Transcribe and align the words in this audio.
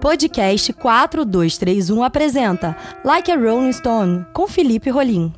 Podcast 0.00 0.72
4231 0.74 2.04
apresenta 2.04 2.76
Like 3.04 3.32
a 3.32 3.36
Rolling 3.36 3.72
Stone 3.72 4.26
com 4.32 4.46
Felipe 4.46 4.90
Rolim. 4.90 5.32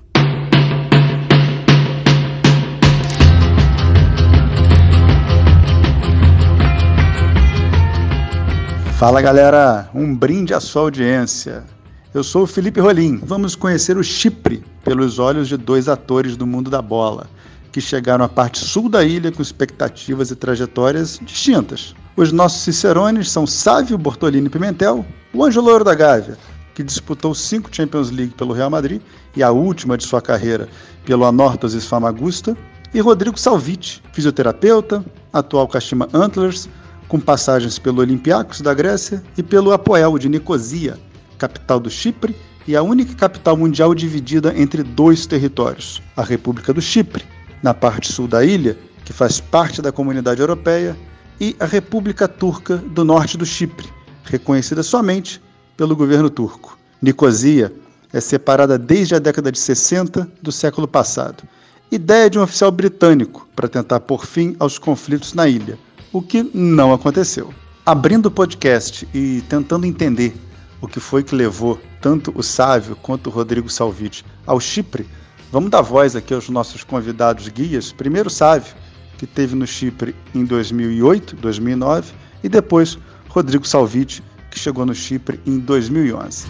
Fala 8.99 9.23
galera, 9.23 9.89
um 9.95 10.15
brinde 10.15 10.53
à 10.53 10.61
sua 10.61 10.83
audiência. 10.83 11.65
Eu 12.13 12.23
sou 12.23 12.43
o 12.43 12.47
Felipe 12.47 12.81
Rolim. 12.81 13.19
Vamos 13.23 13.57
conhecer 13.57 13.97
o 13.97 14.05
Chipre 14.05 14.63
pelos 14.85 15.19
olhos 15.19 15.49
de 15.49 15.57
dois 15.57 15.89
atores 15.89 16.37
do 16.37 16.47
mundo 16.47 16.69
da 16.69 16.83
bola, 16.83 17.27
que 17.73 17.81
chegaram 17.81 18.27
à 18.27 18.29
parte 18.29 18.59
sul 18.59 18.91
da 18.91 19.03
ilha 19.03 19.33
com 19.33 19.41
expectativas 19.41 20.31
e 20.31 20.37
trajetórias 20.37 21.19
distintas. 21.23 21.95
Os 22.17 22.33
nossos 22.33 22.63
cicerones 22.63 23.31
são 23.31 23.47
Sávio 23.47 23.97
Bortolini 23.97 24.49
Pimentel, 24.49 25.07
o 25.33 25.45
Anjo 25.45 25.61
Louro 25.61 25.85
da 25.85 25.95
Gávea, 25.95 26.37
que 26.75 26.83
disputou 26.83 27.35
cinco 27.35 27.69
Champions 27.73 28.11
League 28.11 28.35
pelo 28.35 28.53
Real 28.53 28.69
Madrid 28.69 29.01
e 29.37 29.43
a 29.43 29.51
última 29.53 29.97
de 29.97 30.05
sua 30.05 30.21
carreira 30.21 30.69
pelo 31.05 31.25
Anorthosis 31.25 31.87
Famagusta, 31.87 32.57
e 32.93 33.01
Rodrigo 33.01 33.39
Salviti, 33.39 34.03
fisioterapeuta, 34.13 35.05
atual 35.33 35.69
Kashima 35.69 36.09
Antlers, 36.13 36.69
com 37.07 37.21
passagens 37.21 37.79
pelo 37.79 38.01
Olympiacos 38.01 38.61
da 38.61 38.75
Grécia 38.75 39.23
e 39.39 39.43
pelo 39.43 39.73
Apoel 39.73 40.19
de 40.19 40.29
Nicosia, 40.29 40.99
capital 41.39 41.79
do 41.79 41.89
Chipre 41.89 42.35
e 42.67 42.75
a 42.75 42.83
única 42.83 43.15
capital 43.15 43.57
mundial 43.57 43.95
dividida 43.95 44.53
entre 44.57 44.83
dois 44.83 45.27
territórios, 45.27 46.03
a 46.17 46.25
República 46.25 46.73
do 46.75 46.83
Chipre, 46.83 47.25
na 47.63 47.73
parte 47.73 48.13
sul 48.13 48.27
da 48.27 48.45
ilha, 48.45 48.77
que 49.05 49.13
faz 49.13 49.41
parte 49.41 49.81
da 49.81 49.93
comunidade 49.93 50.41
europeia, 50.41 50.97
e 51.41 51.57
a 51.59 51.65
República 51.65 52.29
Turca 52.29 52.77
do 52.77 53.05
norte 53.05 53.39
do 53.39 53.47
Chipre, 53.47 53.89
reconhecida 54.25 54.83
somente 54.83 55.41
pelo 55.77 55.97
governo 55.97 56.29
turco. 56.29 56.79
Nicosia 57.01 57.73
é 58.13 58.21
separada 58.21 58.79
desde 58.79 59.15
a 59.15 59.19
década 59.19 59.51
de 59.51 59.59
60 59.59 60.31
do 60.43 60.53
século 60.53 60.87
passado. 60.87 61.43
Ideia 61.91 62.29
de 62.29 62.39
um 62.39 62.43
oficial 62.43 62.71
britânico 62.71 63.49
para 63.57 63.69
tentar 63.69 64.01
pôr 64.01 64.27
fim 64.27 64.55
aos 64.59 64.79
conflitos 64.79 65.33
na 65.33 65.49
ilha 65.49 65.79
o 66.13 66.21
que 66.21 66.49
não 66.53 66.93
aconteceu. 66.93 67.55
Abrindo 67.87 68.27
o 68.27 68.31
podcast 68.31 69.09
e 69.15 69.43
tentando 69.49 69.87
entender 69.87 70.35
o 70.81 70.89
que 70.89 71.01
foi 71.01 71.23
que 71.23 71.35
levou 71.35 71.81
tanto 72.01 72.33
o 72.35 72.43
Sávio 72.43 72.97
quanto 72.97 73.29
o 73.29 73.31
Rodrigo 73.31 73.69
Salviti 73.69 74.25
ao 74.47 74.61
Chipre, 74.61 75.07
vamos 75.53 75.71
dar 75.71 75.83
voz 75.83 76.17
aqui 76.17 76.35
aos 76.35 76.49
nossos 76.49 76.83
convidados 76.83 77.49
guias. 77.49 77.93
Primeiro 77.93 78.29
Sávio, 78.29 78.75
que 79.21 79.27
teve 79.27 79.55
no 79.55 79.67
Chipre 79.67 80.15
em 80.35 80.47
2008, 80.47 81.37
2009, 81.37 82.11
e 82.43 82.49
depois 82.49 82.99
Rodrigo 83.29 83.69
Salviti, 83.69 84.23
que 84.51 84.59
chegou 84.59 84.87
no 84.87 84.95
Chipre 84.95 85.39
em 85.47 85.59
2011. 85.59 86.47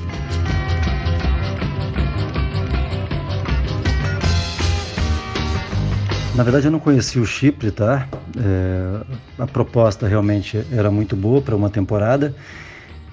Na 6.37 6.45
verdade, 6.45 6.67
eu 6.69 6.71
não 6.71 6.79
conhecia 6.79 7.21
o 7.21 7.27
Chipre, 7.27 7.73
tá? 7.73 8.07
É, 8.39 9.01
a 9.37 9.49
proposta 9.49 10.07
realmente 10.07 10.65
era 10.71 10.93
muito 10.93 11.17
boa 11.17 11.43
para 11.43 11.57
uma 11.57 11.71
temporada, 11.71 12.33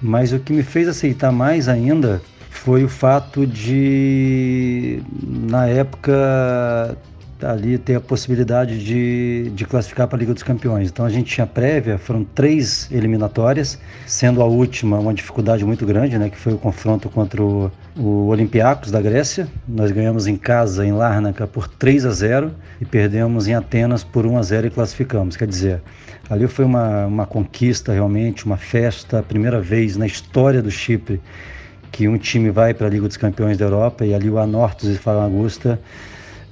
mas 0.00 0.32
o 0.32 0.38
que 0.38 0.52
me 0.52 0.62
fez 0.62 0.86
aceitar 0.86 1.32
mais 1.32 1.68
ainda 1.68 2.22
foi 2.48 2.84
o 2.84 2.88
fato 2.88 3.44
de, 3.44 5.02
na 5.20 5.66
época, 5.66 6.96
ali 7.42 7.78
ter 7.78 7.94
a 7.94 8.00
possibilidade 8.00 8.84
de, 8.84 9.50
de 9.54 9.64
classificar 9.64 10.08
para 10.08 10.16
a 10.16 10.20
Liga 10.20 10.34
dos 10.34 10.42
Campeões. 10.42 10.88
Então 10.88 11.04
a 11.04 11.10
gente 11.10 11.32
tinha 11.32 11.46
prévia, 11.46 11.98
foram 11.98 12.24
três 12.24 12.88
eliminatórias, 12.90 13.78
sendo 14.06 14.42
a 14.42 14.44
última 14.44 14.98
uma 14.98 15.14
dificuldade 15.14 15.64
muito 15.64 15.86
grande, 15.86 16.18
né, 16.18 16.28
que 16.30 16.36
foi 16.36 16.52
o 16.54 16.58
confronto 16.58 17.08
contra 17.08 17.42
o, 17.42 17.70
o 17.96 18.26
Olympiacos 18.26 18.90
da 18.90 19.00
Grécia. 19.00 19.48
Nós 19.66 19.90
ganhamos 19.90 20.26
em 20.26 20.36
casa, 20.36 20.84
em 20.84 20.92
Larnaca, 20.92 21.46
por 21.46 21.68
3 21.68 22.06
a 22.06 22.10
0 22.10 22.52
e 22.80 22.84
perdemos 22.84 23.46
em 23.46 23.54
Atenas 23.54 24.02
por 24.02 24.26
1 24.26 24.38
a 24.38 24.42
0 24.42 24.66
e 24.66 24.70
classificamos. 24.70 25.36
Quer 25.36 25.46
dizer, 25.46 25.82
ali 26.28 26.46
foi 26.48 26.64
uma, 26.64 27.06
uma 27.06 27.26
conquista 27.26 27.92
realmente, 27.92 28.46
uma 28.46 28.56
festa, 28.56 29.22
primeira 29.22 29.60
vez 29.60 29.96
na 29.96 30.06
história 30.06 30.60
do 30.60 30.70
Chipre 30.70 31.20
que 31.90 32.06
um 32.06 32.18
time 32.18 32.50
vai 32.50 32.74
para 32.74 32.86
a 32.86 32.90
Liga 32.90 33.08
dos 33.08 33.16
Campeões 33.16 33.56
da 33.56 33.64
Europa 33.64 34.04
e 34.04 34.14
ali 34.14 34.28
o 34.28 34.38
Anortos 34.38 34.88
e 34.88 34.96
Famagusta 34.96 35.80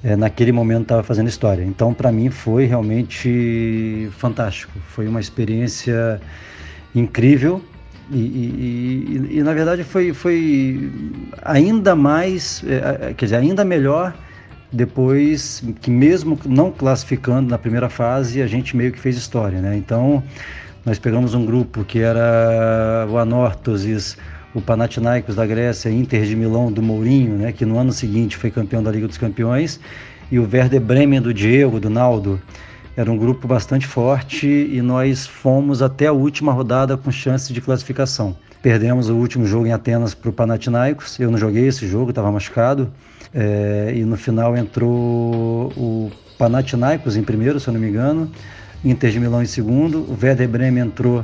é, 0.06 0.14
naquele 0.14 0.52
momento 0.52 0.82
estava 0.82 1.02
fazendo 1.02 1.28
história. 1.28 1.64
Então, 1.64 1.92
para 1.92 2.12
mim, 2.12 2.30
foi 2.30 2.64
realmente 2.64 4.08
fantástico. 4.12 4.72
Foi 4.86 5.08
uma 5.08 5.18
experiência 5.18 6.20
incrível 6.94 7.60
e, 8.12 8.18
e, 8.18 9.28
e, 9.32 9.38
e 9.38 9.42
na 9.42 9.52
verdade, 9.52 9.82
foi, 9.82 10.14
foi 10.14 10.92
ainda 11.42 11.96
mais, 11.96 12.62
é, 12.68 13.14
quer 13.14 13.24
dizer, 13.24 13.36
ainda 13.36 13.64
melhor 13.64 14.14
depois 14.72 15.64
que 15.80 15.90
mesmo 15.90 16.38
não 16.46 16.70
classificando 16.70 17.50
na 17.50 17.58
primeira 17.58 17.88
fase, 17.88 18.40
a 18.40 18.46
gente 18.46 18.76
meio 18.76 18.92
que 18.92 19.00
fez 19.00 19.16
história, 19.16 19.60
né? 19.60 19.76
Então, 19.76 20.22
nós 20.84 21.00
pegamos 21.00 21.34
um 21.34 21.44
grupo 21.44 21.84
que 21.84 21.98
era 21.98 23.08
o 23.10 23.18
Anorthosis, 23.18 24.16
o 24.56 24.60
Panathinaikos 24.62 25.34
da 25.34 25.44
Grécia, 25.44 25.90
Inter 25.90 26.24
de 26.24 26.34
Milão 26.34 26.72
do 26.72 26.80
Mourinho, 26.80 27.36
né, 27.36 27.52
que 27.52 27.66
no 27.66 27.78
ano 27.78 27.92
seguinte 27.92 28.38
foi 28.38 28.50
campeão 28.50 28.82
da 28.82 28.90
Liga 28.90 29.06
dos 29.06 29.18
Campeões, 29.18 29.78
e 30.32 30.38
o 30.38 30.48
Werder 30.50 30.80
Bremen 30.80 31.20
do 31.20 31.34
Diego, 31.34 31.78
do 31.78 31.90
Naldo. 31.90 32.40
Era 32.96 33.12
um 33.12 33.18
grupo 33.18 33.46
bastante 33.46 33.86
forte 33.86 34.46
e 34.46 34.80
nós 34.80 35.26
fomos 35.26 35.82
até 35.82 36.06
a 36.06 36.12
última 36.12 36.52
rodada 36.54 36.96
com 36.96 37.12
chances 37.12 37.50
de 37.50 37.60
classificação. 37.60 38.34
Perdemos 38.62 39.10
o 39.10 39.14
último 39.14 39.44
jogo 39.44 39.66
em 39.66 39.72
Atenas 39.72 40.14
para 40.14 40.30
o 40.30 40.32
Panathinaikos. 40.32 41.20
Eu 41.20 41.30
não 41.30 41.36
joguei 41.36 41.68
esse 41.68 41.86
jogo, 41.86 42.08
estava 42.08 42.32
machucado. 42.32 42.90
É, 43.34 43.92
e 43.94 44.06
no 44.06 44.16
final 44.16 44.56
entrou 44.56 45.70
o 45.76 46.10
Panathinaikos 46.38 47.14
em 47.14 47.22
primeiro, 47.22 47.60
se 47.60 47.68
eu 47.68 47.74
não 47.74 47.80
me 47.80 47.90
engano, 47.90 48.32
Inter 48.82 49.10
de 49.10 49.20
Milão 49.20 49.42
em 49.42 49.46
segundo, 49.46 49.98
o 49.98 50.16
Werder 50.20 50.48
Bremen 50.48 50.84
entrou 50.84 51.22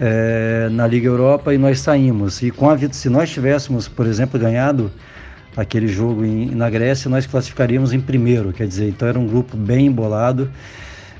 é, 0.00 0.68
na 0.70 0.86
Liga 0.86 1.06
Europa 1.06 1.54
e 1.54 1.58
nós 1.58 1.80
saímos. 1.80 2.42
E 2.42 2.50
com 2.50 2.68
a 2.68 2.78
se 2.92 3.08
nós 3.08 3.30
tivéssemos, 3.30 3.88
por 3.88 4.06
exemplo, 4.06 4.38
ganhado 4.38 4.90
aquele 5.56 5.86
jogo 5.86 6.24
em, 6.24 6.46
na 6.54 6.68
Grécia, 6.68 7.08
nós 7.08 7.26
classificaríamos 7.26 7.92
em 7.92 8.00
primeiro. 8.00 8.52
Quer 8.52 8.66
dizer, 8.66 8.88
então 8.88 9.06
era 9.08 9.18
um 9.18 9.26
grupo 9.26 9.56
bem 9.56 9.86
embolado. 9.86 10.50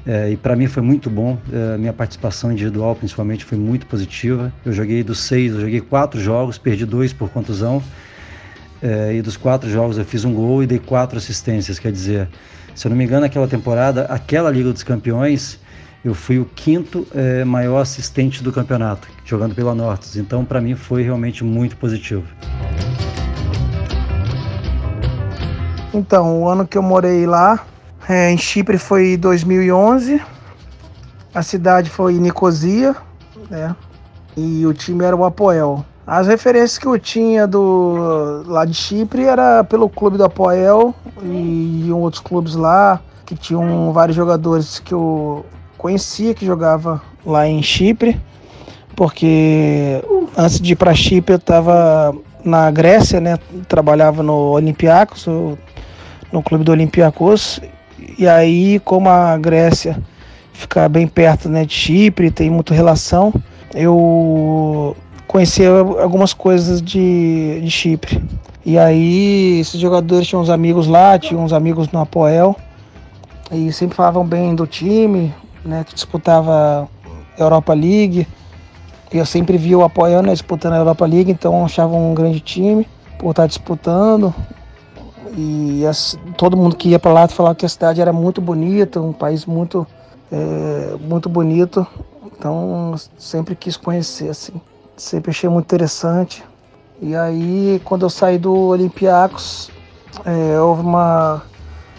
É, 0.07 0.31
e 0.31 0.37
para 0.37 0.55
mim 0.55 0.67
foi 0.67 0.83
muito 0.83 1.09
bom. 1.09 1.39
É, 1.53 1.79
minha 1.79 1.93
participação 1.93 2.53
individual, 2.53 2.95
principalmente, 2.95 3.45
foi 3.45 3.57
muito 3.57 3.87
positiva. 3.87 4.53
Eu 4.65 4.73
joguei 4.73 5.03
dos 5.03 5.21
seis, 5.21 5.53
eu 5.53 5.61
joguei 5.61 5.81
quatro 5.81 6.21
jogos, 6.21 6.59
perdi 6.59 6.85
dois 6.85 7.13
por 7.13 7.31
contusão. 7.31 7.83
É, 8.83 9.15
e 9.15 9.23
dos 9.23 9.37
quatro 9.37 9.71
jogos 9.71 9.97
eu 9.97 10.05
fiz 10.05 10.25
um 10.25 10.35
gol 10.35 10.63
e 10.63 10.67
dei 10.67 10.79
quatro 10.79 11.17
assistências. 11.17 11.79
Quer 11.79 11.91
dizer, 11.91 12.29
se 12.75 12.87
eu 12.87 12.91
não 12.91 12.97
me 12.97 13.05
engano, 13.05 13.25
aquela 13.25 13.49
temporada, 13.49 14.05
aquela 14.07 14.51
Liga 14.51 14.73
dos 14.73 14.83
Campeões, 14.83 15.59
eu 16.05 16.15
fui 16.15 16.39
o 16.39 16.45
quinto 16.45 17.07
é, 17.15 17.45
maior 17.45 17.81
assistente 17.81 18.43
do 18.43 18.53
campeonato, 18.53 19.09
jogando 19.25 19.55
pela 19.55 19.75
Nortes. 19.75 20.17
Então, 20.17 20.45
para 20.45 20.61
mim, 20.61 20.75
foi 20.75 21.03
realmente 21.03 21.43
muito 21.43 21.77
positivo. 21.79 22.25
Então, 25.95 26.43
o 26.43 26.49
ano 26.49 26.67
que 26.67 26.77
eu 26.77 26.83
morei 26.83 27.25
lá, 27.25 27.65
é, 28.07 28.31
em 28.31 28.37
Chipre, 28.37 28.77
foi 28.77 29.17
2011. 29.17 30.21
A 31.35 31.43
cidade 31.43 31.89
foi 31.89 32.15
Nicosia, 32.15 32.95
né? 33.49 33.75
E 34.37 34.67
o 34.67 34.75
time 34.75 35.05
era 35.05 35.17
o 35.17 35.25
Apoel. 35.25 35.87
As 36.07 36.27
referências 36.27 36.77
que 36.77 36.87
eu 36.87 36.99
tinha 36.99 37.47
do 37.47 38.45
lá 38.47 38.67
de 38.67 38.75
Chipre 38.75 39.25
era 39.25 39.65
pelo 39.65 39.89
clube 39.89 40.19
do 40.19 40.25
Apoel 40.25 40.95
e 41.23 41.89
outros 41.91 42.21
clubes 42.21 42.55
lá 42.55 43.01
que 43.25 43.35
tinham 43.35 43.91
vários 43.91 44.15
jogadores 44.15 44.79
que 44.81 44.93
eu 44.93 45.47
conhecia 45.85 46.33
que 46.33 46.47
jogava 46.47 47.03
lá 47.27 47.47
em 47.47 47.63
Chipre, 47.63 48.19
porque 48.97 50.03
antes 50.35 50.59
de 50.59 50.73
ir 50.73 50.77
para 50.77 50.95
Chipre 50.95 51.35
eu 51.35 51.37
estava 51.37 52.17
na 52.43 52.71
Grécia, 52.71 53.21
né? 53.21 53.39
Trabalhava 53.69 54.23
no 54.23 54.33
Olympiacos, 54.33 55.27
no 56.33 56.43
clube 56.43 56.65
do 56.65 56.73
Olympiacos. 56.73 57.61
E 58.19 58.27
aí, 58.27 58.81
como 58.81 59.11
a 59.11 59.37
Grécia 59.37 60.03
fica 60.55 60.89
bem 60.89 61.07
perto 61.07 61.51
né, 61.51 61.67
de 61.67 61.75
Chipre, 61.75 62.31
tem 62.31 62.49
muita 62.49 62.73
relação, 62.73 63.31
eu 63.75 64.97
conheci 65.27 65.67
algumas 65.67 66.33
coisas 66.33 66.81
de, 66.81 67.61
de 67.63 67.71
Chipre. 67.71 68.25
E 68.65 68.79
aí, 68.79 69.61
esses 69.61 69.79
jogadores 69.79 70.27
tinham 70.27 70.41
uns 70.41 70.49
amigos 70.49 70.87
lá, 70.87 71.19
tinham 71.19 71.45
uns 71.45 71.53
amigos 71.53 71.91
no 71.91 72.01
Apoel, 72.01 72.57
e 73.53 73.71
sempre 73.71 73.95
falavam 73.95 74.25
bem 74.25 74.55
do 74.55 74.67
time, 74.67 75.31
né, 75.65 75.85
que 75.85 75.95
disputava 75.95 76.89
Europa 77.39 77.73
League. 77.73 78.27
Eu 79.13 79.25
sempre 79.25 79.57
vi 79.57 79.75
o 79.75 79.85
apoiando, 79.85 80.27
né, 80.27 80.33
disputando 80.33 80.75
a 80.75 80.79
Europa 80.79 81.07
League, 81.07 81.31
então 81.31 81.65
achava 81.65 81.95
um 81.95 82.15
grande 82.15 82.41
time 82.41 82.87
por 83.19 83.31
estar 83.31 83.47
disputando. 83.47 84.35
E 85.37 85.85
as, 85.87 86.19
todo 86.37 86.57
mundo 86.57 86.77
que 86.77 86.91
ia 86.91 86.99
para 86.99 87.13
lá 87.13 87.29
falava 87.29 87.55
que 87.55 87.67
a 87.67 87.69
cidade 87.69 88.01
era 88.01 88.13
muito 88.13 88.41
bonita, 88.41 89.01
um 89.01 89.13
país 89.13 89.47
muito, 89.47 89.87
é, 90.31 90.97
muito 91.01 91.29
bonito. 91.29 91.87
Então 92.27 92.95
sempre 93.19 93.55
quis 93.55 93.77
conhecer 93.77 94.29
assim. 94.29 94.61
sempre 94.97 95.31
achei 95.31 95.49
muito 95.49 95.65
interessante. 95.65 96.45
E 97.01 97.15
aí, 97.17 97.81
quando 97.85 98.03
eu 98.07 98.11
saí 98.11 98.39
do 98.39 98.55
Olympiacos, 98.55 99.71
é, 100.25 100.61
houve 100.61 100.83
uma, 100.83 101.43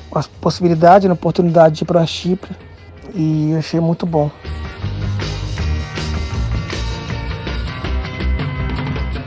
uma 0.10 0.24
possibilidade, 0.40 1.06
uma 1.06 1.14
oportunidade 1.14 1.76
de 1.76 1.84
ir 1.84 1.86
para 1.86 2.06
Chipre 2.06 2.56
e 3.14 3.54
achei 3.58 3.80
muito 3.80 4.06
bom. 4.06 4.32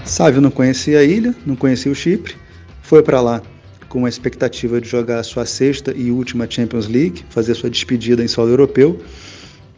Sávio 0.04 0.40
não 0.40 0.50
conhecia 0.50 1.00
a 1.00 1.04
ilha, 1.04 1.34
não 1.44 1.54
conhecia 1.54 1.92
o 1.92 1.94
Chipre, 1.94 2.34
foi 2.82 3.02
para 3.02 3.20
lá 3.20 3.42
com 3.88 4.04
a 4.04 4.08
expectativa 4.08 4.80
de 4.80 4.88
jogar 4.88 5.20
a 5.20 5.22
sua 5.22 5.46
sexta 5.46 5.92
e 5.96 6.10
última 6.10 6.46
Champions 6.48 6.88
League, 6.88 7.24
fazer 7.30 7.54
sua 7.54 7.70
despedida 7.70 8.22
em 8.22 8.28
solo 8.28 8.50
europeu, 8.50 9.00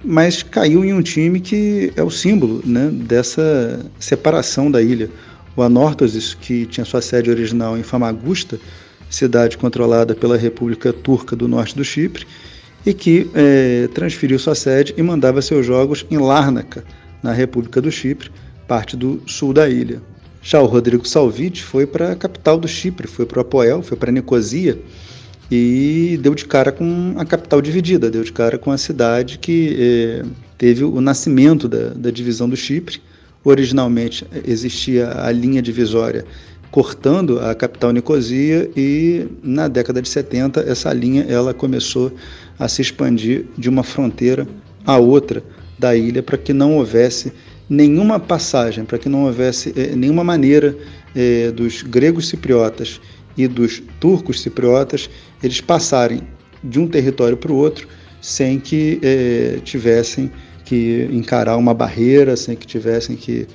mas 0.05 0.43
caiu 0.43 0.85
em 0.85 0.93
um 0.93 1.03
time 1.03 1.41
que 1.41 1.93
é 1.97 2.03
o 2.03 2.11
símbolo 2.11 2.63
né, 2.65 2.89
dessa 2.91 3.85
separação 3.99 4.71
da 4.71 4.81
ilha. 4.83 5.11
O 5.57 5.63
Anorthosis, 5.63 6.35
que 6.35 6.65
tinha 6.67 6.85
sua 6.85 7.03
sede 7.03 7.31
original 7.31 7.77
em 7.77 7.83
Famagusta, 7.83 8.59
cidade 9.11 9.59
controlada 9.59 10.15
pela 10.15 10.37
República 10.37 10.93
Turca 10.93 11.35
do 11.37 11.49
Norte 11.49 11.77
do 11.77 11.85
Chipre, 11.85 12.27
e 12.85 12.95
que 12.95 13.31
é, 13.35 13.89
transferiu 13.95 14.39
sua 14.39 14.55
sede 14.55 14.95
e 14.97 15.03
mandava 15.03 15.43
seus 15.43 15.67
jogos 15.67 16.07
em 16.11 16.19
Larnaca, 16.19 16.85
na 17.23 17.33
República 17.33 17.81
do 17.81 17.91
Chipre, 17.91 18.31
parte 18.67 18.97
do 18.97 19.23
sul 19.27 19.53
da 19.53 19.69
ilha. 19.69 20.01
Já 20.43 20.61
o 20.61 20.67
Rodrigo 20.67 21.07
Salviti 21.07 21.63
foi 21.63 21.87
para 21.87 22.13
a 22.13 22.17
capital 22.17 22.59
do 22.59 22.67
Chipre, 22.67 23.07
foi 23.07 23.27
para 23.27 23.39
o 23.39 23.43
Apoel, 23.43 23.83
foi 23.83 23.97
para 23.97 24.11
Nicosia 24.11 24.81
e 25.51 26.19
deu 26.23 26.35
de 26.35 26.47
cara 26.47 26.73
com 26.73 27.15
a 27.19 27.25
capital 27.25 27.61
dividida, 27.61 28.11
deu 28.11 28.23
de 28.23 28.33
cara 28.33 28.57
com 28.57 28.71
a 28.71 28.79
cidade 28.79 29.39
que 29.39 29.77
eh, 29.79 30.25
teve 30.57 30.85
o 30.85 31.01
nascimento 31.01 31.69
da, 31.69 31.89
da 31.89 32.11
divisão 32.11 32.49
do 32.49 32.57
Chipre. 32.57 33.03
Originalmente 33.45 34.27
existia 34.47 35.13
a 35.25 35.33
linha 35.33 35.61
divisória 35.61 36.25
cortando 36.71 37.41
a 37.41 37.55
capital 37.55 37.93
Nicosia 37.93 38.71
e 38.77 39.27
na 39.43 39.67
década 39.67 40.01
de 40.01 40.09
70 40.09 40.61
essa 40.61 40.93
linha 40.93 41.25
ela 41.29 41.53
começou 41.53 42.13
a 42.61 42.69
se 42.69 42.81
expandir 42.81 43.47
de 43.59 43.69
uma 43.69 43.83
fronteira 43.83 44.47
a 44.87 44.97
outra 44.99 45.43
da 45.79 45.97
ilha 45.97 46.23
para 46.23 46.39
que 46.39 46.53
não 46.53 46.77
houvesse 46.77 47.33
nenhuma 47.69 48.21
passagem, 48.21 48.85
para 48.85 48.99
que 48.99 49.09
não 49.09 49.25
houvesse 49.25 49.73
eh, 49.77 49.97
nenhuma 49.97 50.23
maneira 50.23 50.77
eh, 51.17 51.51
dos 51.51 51.83
gregos 51.83 52.29
cipriotas 52.29 53.01
e 53.37 53.49
dos 53.49 53.83
turcos 53.99 54.43
cipriotas 54.43 55.09
eles 55.43 55.61
passarem 55.61 56.23
de 56.63 56.79
um 56.79 56.87
território 56.87 57.37
para 57.37 57.51
o 57.51 57.57
outro 57.57 57.89
sem 58.21 58.61
que 58.61 59.01
eh, 59.03 59.59
tivessem 59.65 60.31
que 60.65 61.09
encarar 61.11 61.57
uma 61.57 61.75
barreira, 61.75 62.37
sem 62.37 62.55
que 62.55 62.67
tivessem 62.67 63.17
que 63.17 63.47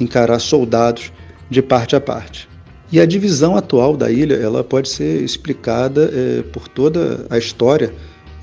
encarar 0.00 0.38
soldados 0.38 1.12
de 1.50 1.60
parte 1.60 1.96
a 1.96 2.00
parte. 2.00 2.48
E 2.90 3.00
a 3.00 3.06
divisão 3.06 3.56
atual 3.56 3.96
da 3.96 4.10
ilha 4.10 4.34
ela 4.34 4.62
pode 4.62 4.88
ser 4.88 5.22
explicada 5.22 6.10
eh, 6.12 6.42
por 6.52 6.68
toda 6.68 7.26
a 7.30 7.38
história, 7.38 7.92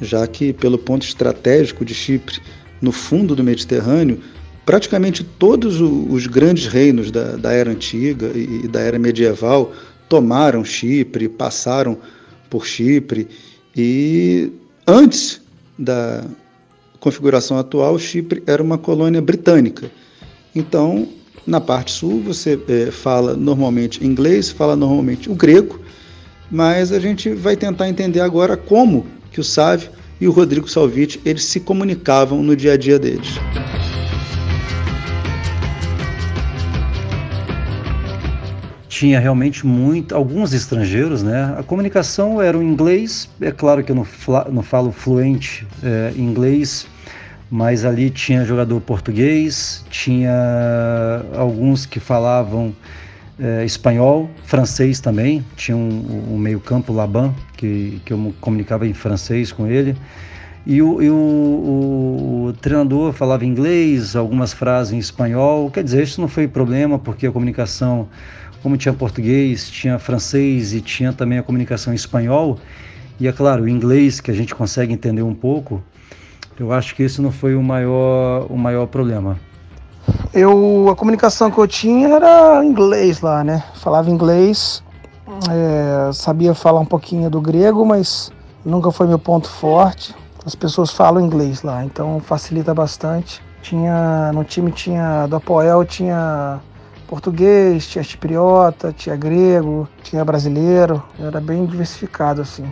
já 0.02 0.26
que 0.28 0.54
pelo 0.54 0.78
ponto 0.78 1.06
estratégico 1.06 1.84
de 1.84 1.94
Chipre, 1.94 2.40
no 2.82 2.92
fundo 2.92 3.36
do 3.36 3.44
Mediterrâneo, 3.44 4.20
praticamente 4.66 5.24
todos 5.24 5.82
os 5.82 6.28
grandes 6.28 6.68
reinos 6.68 7.12
da, 7.12 7.36
da 7.36 7.52
era 7.52 7.72
antiga 7.72 8.32
e 8.36 8.68
da 8.68 8.80
era 8.80 9.00
medieval 9.00 9.74
tomaram 10.08 10.64
Chipre, 10.64 11.28
passaram 11.28 11.98
por 12.50 12.66
Chipre 12.66 13.28
e 13.76 14.52
antes 14.88 15.42
da 15.78 16.24
configuração 17.00 17.58
atual, 17.58 17.98
Chipre 17.98 18.44
era 18.46 18.62
uma 18.62 18.78
colônia 18.78 19.22
britânica. 19.22 19.90
Então, 20.54 21.08
na 21.48 21.62
parte 21.62 21.92
sul, 21.92 22.22
você 22.22 22.60
é, 22.68 22.92
fala 22.92 23.36
normalmente 23.36 24.06
inglês, 24.06 24.50
fala 24.50 24.76
normalmente 24.76 25.30
o 25.30 25.36
grego, 25.36 25.80
mas 26.52 26.92
a 26.92 27.00
gente 27.00 27.30
vai 27.30 27.56
tentar 27.56 27.88
entender 27.88 28.20
agora 28.20 28.58
como 28.58 29.06
que 29.32 29.40
o 29.40 29.44
Sávio 29.44 29.90
e 30.20 30.28
o 30.28 30.32
Rodrigo 30.32 30.70
Salviti 30.70 31.20
eles 31.26 31.46
se 31.46 31.60
comunicavam 31.60 32.44
no 32.44 32.56
dia 32.56 32.74
a 32.74 32.78
dia 32.78 33.00
deles. 33.00 33.40
tinha 39.00 39.18
realmente 39.18 39.66
muito, 39.66 40.14
alguns 40.14 40.52
estrangeiros, 40.52 41.24
né? 41.24 41.56
A 41.58 41.64
comunicação 41.64 42.42
era 42.42 42.58
o 42.58 42.62
inglês, 42.62 43.30
é 43.40 43.50
claro 43.50 43.82
que 43.82 43.94
eu 43.94 43.96
não, 43.96 44.06
não 44.52 44.62
falo 44.62 44.92
fluente 44.92 45.66
é, 45.82 46.12
inglês, 46.18 46.86
mas 47.50 47.86
ali 47.86 48.10
tinha 48.10 48.44
jogador 48.44 48.82
português, 48.82 49.86
tinha 49.90 50.34
alguns 51.34 51.86
que 51.86 51.98
falavam 51.98 52.76
é, 53.40 53.66
espanhol, 53.66 54.30
francês 54.44 55.00
também, 55.00 55.46
tinha 55.56 55.78
um, 55.78 56.34
um 56.34 56.38
meio-campo 56.38 56.92
Laban, 56.94 57.34
que, 57.56 58.02
que 58.06 58.14
eu 58.14 58.34
comunicava 58.42 58.88
em 58.88 58.94
francês 58.94 59.52
com 59.52 59.68
ele. 59.68 59.96
E, 60.66 60.82
o, 60.82 61.02
e 61.02 61.10
o, 61.10 61.16
o, 61.16 62.46
o, 62.48 62.54
treinador 62.54 63.14
falava 63.14 63.46
inglês, 63.46 64.16
algumas 64.16 64.54
frases 64.54 64.94
em 64.94 64.98
espanhol. 64.98 65.72
Quer 65.72 65.84
dizer, 65.84 66.04
isso 66.04 66.22
não 66.22 66.28
foi 66.28 66.48
problema, 66.48 67.00
porque 67.00 67.26
a 67.26 67.32
comunicação 67.32 68.08
como 68.62 68.78
tinha 68.78 68.94
português, 68.94 69.70
tinha 69.70 69.98
francês 69.98 70.74
e 70.74 70.82
tinha 70.82 71.14
também 71.14 71.40
a 71.40 71.44
comunicação 71.44 71.94
em 71.94 71.96
espanhol, 71.96 72.60
e 73.20 73.28
é 73.28 73.32
claro, 73.32 73.64
o 73.64 73.70
inglês 73.70 74.20
que 74.20 74.32
a 74.32 74.34
gente 74.34 74.56
consegue 74.56 74.94
entender 74.94 75.22
um 75.22 75.36
pouco, 75.36 75.84
eu 76.60 76.72
acho 76.72 76.96
que 76.96 77.04
isso 77.04 77.22
não 77.22 77.32
foi 77.32 77.56
o 77.56 77.64
maior, 77.64 78.48
o 78.50 78.58
maior 78.58 78.86
problema. 78.88 79.40
Eu, 80.34 80.88
a 80.92 80.96
comunicação 80.96 81.50
que 81.50 81.58
eu 81.58 81.68
tinha 81.68 82.10
era 82.10 82.64
inglês 82.64 83.22
lá, 83.22 83.44
né? 83.44 83.64
Falava 83.76 84.10
inglês, 84.10 84.84
é, 85.50 86.12
sabia 86.14 86.54
falar 86.54 86.80
um 86.80 86.86
pouquinho 86.86 87.30
do 87.30 87.42
grego, 87.42 87.86
mas 87.86 88.32
nunca 88.64 88.92
foi 88.92 89.08
meu 89.08 89.20
ponto 89.20 89.50
forte. 89.50 90.16
As 90.46 90.56
pessoas 90.56 90.92
falam 90.92 91.26
inglês 91.26 91.64
lá, 91.64 91.84
então 91.84 92.20
facilita 92.20 92.74
bastante. 92.74 93.42
Tinha 93.62 94.32
no 94.34 94.44
time 94.44 94.72
tinha 94.72 95.28
do 95.28 95.36
Apoel 95.36 95.84
tinha 95.84 96.60
português, 97.08 97.88
tinha 97.88 98.04
chipriota, 98.04 98.94
tinha 98.94 99.16
grego, 99.16 99.88
tinha 100.04 100.24
brasileiro, 100.24 101.04
era 101.20 101.42
bem 101.42 101.66
diversificado 101.66 102.42
assim. 102.42 102.72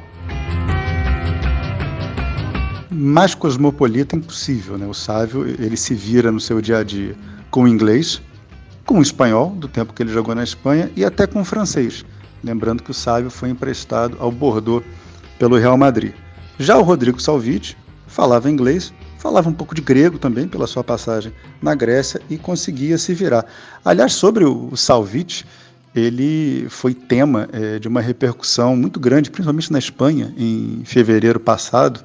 Mais 2.89 3.35
cosmopolita 3.35 4.15
impossível, 4.15 4.77
né? 4.77 4.87
O 4.87 4.93
Sávio, 4.93 5.45
ele 5.47 5.75
se 5.75 5.93
vira 5.93 6.31
no 6.31 6.39
seu 6.39 6.61
dia 6.61 6.79
a 6.79 6.83
dia 6.83 7.15
com 7.51 7.63
o 7.63 7.67
inglês, 7.67 8.21
com 8.85 8.99
o 8.99 9.01
espanhol, 9.01 9.51
do 9.51 9.67
tempo 9.67 9.93
que 9.93 10.01
ele 10.01 10.11
jogou 10.11 10.33
na 10.33 10.43
Espanha, 10.43 10.89
e 10.95 11.03
até 11.03 11.27
com 11.27 11.41
o 11.41 11.45
francês. 11.45 12.05
Lembrando 12.43 12.83
que 12.83 12.91
o 12.91 12.93
Sávio 12.93 13.29
foi 13.29 13.49
emprestado 13.49 14.15
ao 14.19 14.31
Bordeaux 14.31 14.85
pelo 15.37 15.57
Real 15.57 15.77
Madrid. 15.77 16.13
Já 16.59 16.77
o 16.77 16.81
Rodrigo 16.81 17.21
Salviti 17.21 17.77
falava 18.07 18.49
inglês, 18.49 18.93
falava 19.17 19.49
um 19.49 19.53
pouco 19.53 19.75
de 19.75 19.81
grego 19.81 20.17
também 20.17 20.47
pela 20.47 20.65
sua 20.65 20.83
passagem 20.83 21.33
na 21.61 21.75
Grécia 21.75 22.21
e 22.29 22.37
conseguia 22.37 22.97
se 22.97 23.13
virar. 23.13 23.45
Aliás, 23.83 24.13
sobre 24.13 24.45
o 24.45 24.75
Salviti, 24.75 25.45
ele 25.93 26.67
foi 26.69 26.93
tema 26.93 27.49
é, 27.51 27.79
de 27.79 27.87
uma 27.87 28.01
repercussão 28.01 28.75
muito 28.75 28.99
grande, 28.99 29.29
principalmente 29.29 29.71
na 29.71 29.79
Espanha, 29.79 30.33
em 30.37 30.83
fevereiro 30.85 31.39
passado, 31.39 32.01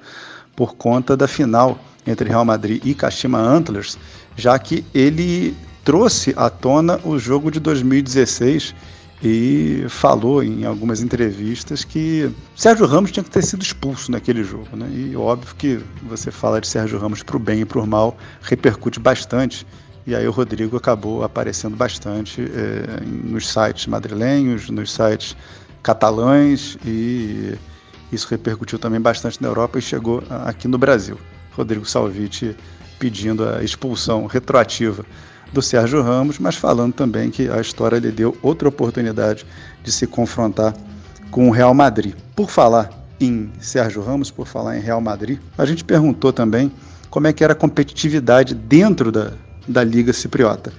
por 0.54 0.74
conta 0.74 1.16
da 1.16 1.28
final 1.28 1.78
entre 2.06 2.28
Real 2.28 2.44
Madrid 2.44 2.84
e 2.84 2.94
Kashima 2.94 3.38
Antlers, 3.38 3.98
já 4.36 4.58
que 4.58 4.84
ele 4.94 5.56
trouxe 5.84 6.32
à 6.36 6.48
tona 6.50 7.00
o 7.04 7.18
jogo 7.18 7.50
de 7.50 7.60
2016 7.60 8.74
e 9.22 9.84
falou 9.88 10.42
em 10.42 10.64
algumas 10.64 11.00
entrevistas 11.00 11.84
que 11.84 12.30
Sérgio 12.56 12.86
Ramos 12.86 13.12
tinha 13.12 13.22
que 13.22 13.30
ter 13.30 13.42
sido 13.42 13.62
expulso 13.62 14.10
naquele 14.10 14.42
jogo. 14.42 14.76
Né? 14.76 14.88
E 14.92 15.16
óbvio 15.16 15.54
que 15.54 15.80
você 16.02 16.30
fala 16.30 16.60
de 16.60 16.66
Sérgio 16.66 16.98
Ramos 16.98 17.22
para 17.22 17.36
o 17.36 17.38
bem 17.38 17.60
e 17.60 17.64
para 17.64 17.80
o 17.80 17.86
mal 17.86 18.16
repercute 18.42 18.98
bastante. 18.98 19.64
E 20.04 20.16
aí 20.16 20.26
o 20.26 20.32
Rodrigo 20.32 20.76
acabou 20.76 21.22
aparecendo 21.22 21.76
bastante 21.76 22.42
é, 22.42 23.00
nos 23.04 23.48
sites 23.48 23.86
madrilenhos, 23.86 24.68
nos 24.68 24.90
sites 24.90 25.36
catalães 25.84 26.76
e 26.84 27.54
isso 28.12 28.28
repercutiu 28.28 28.78
também 28.78 29.00
bastante 29.00 29.40
na 29.40 29.48
Europa 29.48 29.78
e 29.78 29.82
chegou 29.82 30.22
aqui 30.44 30.68
no 30.68 30.78
Brasil. 30.78 31.18
Rodrigo 31.52 31.84
Salviti 31.84 32.56
pedindo 32.98 33.48
a 33.48 33.64
expulsão 33.64 34.26
retroativa 34.26 35.04
do 35.52 35.60
Sérgio 35.60 36.02
Ramos, 36.02 36.38
mas 36.38 36.54
falando 36.54 36.94
também 36.94 37.30
que 37.30 37.48
a 37.48 37.60
história 37.60 37.98
lhe 37.98 38.10
deu 38.10 38.36
outra 38.42 38.68
oportunidade 38.68 39.44
de 39.82 39.92
se 39.92 40.06
confrontar 40.06 40.74
com 41.30 41.48
o 41.48 41.50
Real 41.50 41.74
Madrid. 41.74 42.14
Por 42.34 42.50
falar 42.50 42.90
em 43.20 43.50
Sérgio 43.60 44.02
Ramos, 44.02 44.30
por 44.30 44.46
falar 44.46 44.76
em 44.76 44.80
Real 44.80 45.00
Madrid, 45.00 45.38
a 45.56 45.66
gente 45.66 45.84
perguntou 45.84 46.32
também 46.32 46.72
como 47.10 47.26
é 47.26 47.32
que 47.32 47.44
era 47.44 47.52
a 47.52 47.56
competitividade 47.56 48.54
dentro 48.54 49.12
da, 49.12 49.32
da 49.68 49.84
Liga 49.84 50.12
Cipriota. 50.12 50.72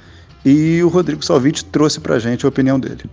E 0.43 0.81
o 0.83 0.87
Rodrigo 0.87 1.23
Salviti 1.23 1.63
trouxe 1.65 1.99
para 1.99 2.15
a 2.15 2.19
gente 2.19 2.45
a 2.45 2.49
opinião 2.49 2.79
dele. 2.79 3.03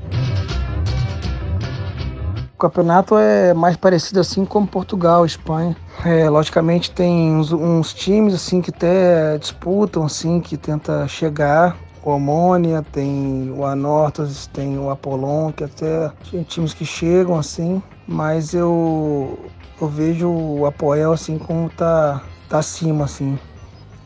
O 2.60 2.68
campeonato 2.68 3.16
é 3.16 3.54
mais 3.54 3.74
parecido 3.74 4.20
assim 4.20 4.44
como 4.44 4.66
Portugal, 4.66 5.24
Espanha. 5.24 5.74
É, 6.04 6.28
logicamente 6.28 6.90
tem 6.90 7.34
uns, 7.34 7.50
uns, 7.52 7.94
times 7.94 8.34
assim 8.34 8.60
que 8.60 8.68
até 8.68 9.38
disputam 9.38 10.04
assim, 10.04 10.42
que 10.42 10.58
tenta 10.58 11.08
chegar. 11.08 11.74
o 12.02 12.10
Omônia, 12.10 12.84
tem 12.92 13.50
o 13.50 13.64
Anortos, 13.64 14.46
tem 14.46 14.78
o 14.78 14.90
Apolon, 14.90 15.52
que 15.52 15.64
até 15.64 16.12
tem 16.30 16.42
times 16.42 16.74
que 16.74 16.84
chegam 16.84 17.38
assim, 17.38 17.82
mas 18.06 18.52
eu, 18.52 19.38
eu 19.80 19.88
vejo 19.88 20.28
o 20.28 20.66
Apoel 20.66 21.14
assim 21.14 21.38
como 21.38 21.70
tá, 21.70 22.20
tá 22.46 22.58
acima 22.58 23.06
assim 23.06 23.38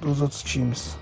dos 0.00 0.20
outros 0.22 0.44
times. 0.44 0.96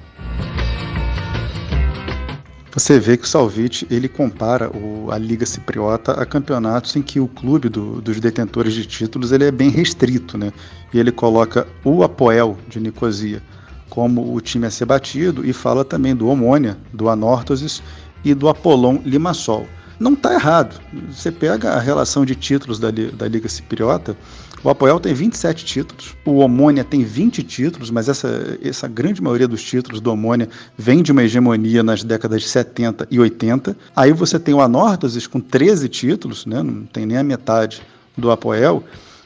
Você 2.75 2.99
vê 2.99 3.19
que 3.19 3.25
o 3.25 3.29
Salvite 3.29 3.87
ele 3.91 4.09
compara 4.09 4.71
o, 4.75 5.11
a 5.11 5.19
Liga 5.19 5.45
Cipriota 5.45 6.13
a 6.13 6.25
campeonatos 6.25 6.97
em 6.97 7.03
que 7.03 7.21
o 7.21 7.29
clube 7.29 7.69
do, 7.69 8.01
dos 8.01 8.19
detentores 8.19 8.73
de 8.73 8.87
títulos 8.87 9.31
ele 9.31 9.45
é 9.45 9.51
bem 9.51 9.69
restrito, 9.69 10.39
né? 10.39 10.51
E 10.93 10.99
ele 10.99 11.13
coloca 11.13 11.67
o 11.85 12.03
Apoel 12.03 12.57
de 12.69 12.81
Nicosia 12.81 13.43
como 13.91 14.35
o 14.35 14.41
time 14.41 14.67
a 14.67 14.71
ser 14.71 14.87
batido 14.87 15.45
e 15.45 15.53
fala 15.53 15.85
também 15.85 16.17
do 16.17 16.29
Omônia, 16.29 16.79
do 16.95 17.11
Anorthosis 17.11 17.83
e 18.25 18.33
do 18.33 18.49
Apolon 18.49 19.03
Limassol. 19.05 19.67
Não 20.01 20.15
está 20.15 20.33
errado. 20.33 20.81
Você 21.11 21.31
pega 21.31 21.75
a 21.75 21.79
relação 21.79 22.25
de 22.25 22.35
títulos 22.35 22.79
da, 22.79 22.91
da 22.91 23.29
Liga 23.29 23.51
Cipriota, 23.51 24.17
o 24.65 24.71
Apoel 24.71 25.01
tem 25.01 25.13
27 25.13 25.65
títulos, 25.65 26.17
o 26.25 26.39
Omônia 26.39 26.85
tem 26.85 27.03
20 27.03 27.43
títulos, 27.43 27.91
mas 27.91 28.09
essa, 28.09 28.59
essa 28.63 28.87
grande 28.87 29.21
maioria 29.21 29.49
dos 29.49 29.63
títulos 29.63 30.01
do 30.01 30.13
Omônia 30.13 30.49
vem 30.79 31.03
de 31.03 31.11
uma 31.11 31.25
hegemonia 31.25 31.83
nas 31.83 32.05
décadas 32.05 32.43
de 32.43 32.49
70 32.49 33.09
e 33.11 33.19
80. 33.19 33.77
Aí 33.97 34.13
você 34.13 34.39
tem 34.39 34.55
o 34.55 34.61
Anorthosis 34.61 35.27
com 35.27 35.41
13 35.41 35.89
títulos, 35.89 36.47
né? 36.47 36.63
não 36.63 36.85
tem 36.85 37.05
nem 37.05 37.19
a 37.19 37.25
metade 37.25 37.83
do 38.17 38.31
Apoel. 38.31 38.85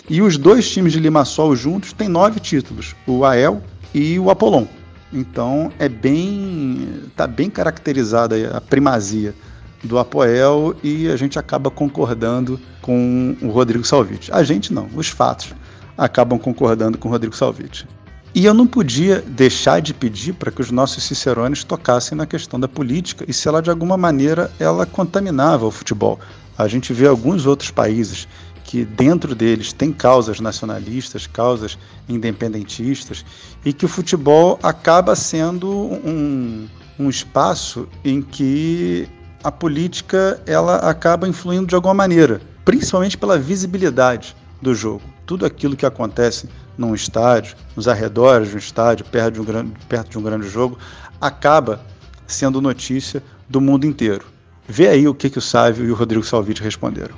E 0.08 0.22
os 0.22 0.38
dois 0.38 0.70
times 0.70 0.92
de 0.92 1.00
Limassol 1.00 1.54
juntos 1.54 1.92
têm 1.92 2.08
nove 2.08 2.40
títulos, 2.40 2.96
o 3.06 3.24
AEL 3.24 3.62
e 3.92 4.18
o 4.18 4.30
Apolon. 4.30 4.66
Então 5.12 5.70
é 5.78 5.88
bem, 5.88 7.02
tá 7.14 7.26
bem 7.26 7.50
caracterizada 7.50 8.56
a 8.56 8.60
primazia 8.60 9.34
do 9.82 9.98
Apoel 9.98 10.74
e 10.82 11.08
a 11.08 11.16
gente 11.16 11.38
acaba 11.38 11.70
concordando 11.70 12.58
com 12.86 13.36
o 13.42 13.48
Rodrigo 13.48 13.84
Salviti. 13.84 14.30
A 14.32 14.44
gente 14.44 14.72
não, 14.72 14.88
os 14.94 15.08
fatos 15.08 15.52
acabam 15.98 16.38
concordando 16.38 16.96
com 16.96 17.08
o 17.08 17.10
Rodrigo 17.10 17.34
Salviti. 17.34 17.84
E 18.32 18.44
eu 18.44 18.54
não 18.54 18.66
podia 18.66 19.20
deixar 19.26 19.80
de 19.80 19.92
pedir 19.92 20.34
para 20.34 20.52
que 20.52 20.60
os 20.60 20.70
nossos 20.70 21.02
cicerones 21.02 21.64
tocassem 21.64 22.16
na 22.16 22.26
questão 22.26 22.60
da 22.60 22.68
política 22.68 23.24
e 23.26 23.32
se 23.32 23.48
ela 23.48 23.60
de 23.60 23.70
alguma 23.70 23.96
maneira 23.96 24.52
ela 24.60 24.86
contaminava 24.86 25.66
o 25.66 25.70
futebol. 25.70 26.20
A 26.56 26.68
gente 26.68 26.92
vê 26.92 27.08
alguns 27.08 27.44
outros 27.44 27.72
países 27.72 28.28
que 28.62 28.84
dentro 28.84 29.34
deles 29.34 29.72
tem 29.72 29.92
causas 29.92 30.38
nacionalistas, 30.38 31.26
causas 31.26 31.76
independentistas 32.08 33.24
e 33.64 33.72
que 33.72 33.84
o 33.84 33.88
futebol 33.88 34.60
acaba 34.62 35.16
sendo 35.16 35.68
um, 35.70 36.68
um 36.98 37.08
espaço 37.08 37.88
em 38.04 38.22
que 38.22 39.08
a 39.42 39.50
política 39.50 40.40
ela 40.46 40.76
acaba 40.76 41.26
influindo 41.26 41.66
de 41.66 41.74
alguma 41.74 41.94
maneira, 41.94 42.40
principalmente 42.66 43.16
pela 43.16 43.38
visibilidade 43.38 44.36
do 44.60 44.74
jogo. 44.74 45.02
Tudo 45.24 45.46
aquilo 45.46 45.76
que 45.76 45.86
acontece 45.86 46.48
num 46.76 46.94
estádio, 46.94 47.56
nos 47.76 47.86
arredores 47.86 48.48
de 48.48 48.56
um 48.56 48.58
estádio, 48.58 49.06
perto 49.06 49.34
de 49.34 49.40
um 49.40 49.44
grande, 49.44 49.72
perto 49.88 50.10
de 50.10 50.18
um 50.18 50.22
grande 50.22 50.48
jogo, 50.48 50.76
acaba 51.20 51.80
sendo 52.26 52.60
notícia 52.60 53.22
do 53.48 53.60
mundo 53.60 53.86
inteiro. 53.86 54.26
Vê 54.68 54.88
aí 54.88 55.06
o 55.06 55.14
que, 55.14 55.30
que 55.30 55.38
o 55.38 55.40
Sávio 55.40 55.86
e 55.86 55.92
o 55.92 55.94
Rodrigo 55.94 56.24
Salviti 56.24 56.60
responderam. 56.60 57.14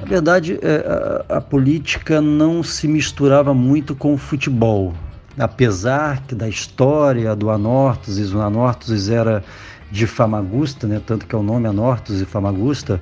Na 0.00 0.06
verdade, 0.06 0.56
é, 0.62 1.24
a, 1.28 1.40
política 1.40 2.20
não 2.20 2.62
se 2.62 2.86
misturava 2.86 3.52
muito 3.52 3.92
com 3.92 4.14
o 4.14 4.16
futebol 4.16 4.94
apesar 5.38 6.22
que 6.26 6.34
da 6.34 6.48
história 6.48 7.36
do 7.36 7.50
Anortosis, 7.50 8.32
o 8.32 8.40
Anortosis 8.40 9.08
era 9.08 9.44
de 9.90 10.06
Famagusta, 10.06 10.86
né, 10.86 11.00
tanto 11.04 11.26
que 11.26 11.34
é 11.34 11.38
o 11.38 11.42
nome 11.42 11.66
Anortosis 11.66 12.22
e 12.22 12.24
Famagusta, 12.24 13.00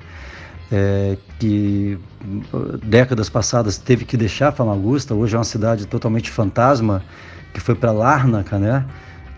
é, 0.70 1.16
que 1.38 1.98
décadas 2.82 3.28
passadas 3.28 3.78
teve 3.78 4.04
que 4.04 4.16
deixar 4.16 4.52
Famagusta, 4.52 5.14
hoje 5.14 5.34
é 5.34 5.38
uma 5.38 5.44
cidade 5.44 5.86
totalmente 5.86 6.30
fantasma, 6.30 7.02
que 7.52 7.60
foi 7.60 7.74
para 7.74 7.92
Larnaca, 7.92 8.58
né, 8.58 8.84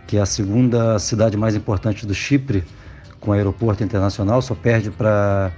que 0.07 0.17
é 0.17 0.21
a 0.21 0.27
segunda 0.27 0.99
cidade 0.99 1.37
mais 1.37 1.55
importante 1.55 2.07
do 2.07 2.15
Chipre, 2.15 2.65
com 3.21 3.33
aeroporto 3.33 3.83
internacional, 3.83 4.41
só 4.41 4.55
perde 4.55 4.91
para 4.91 5.51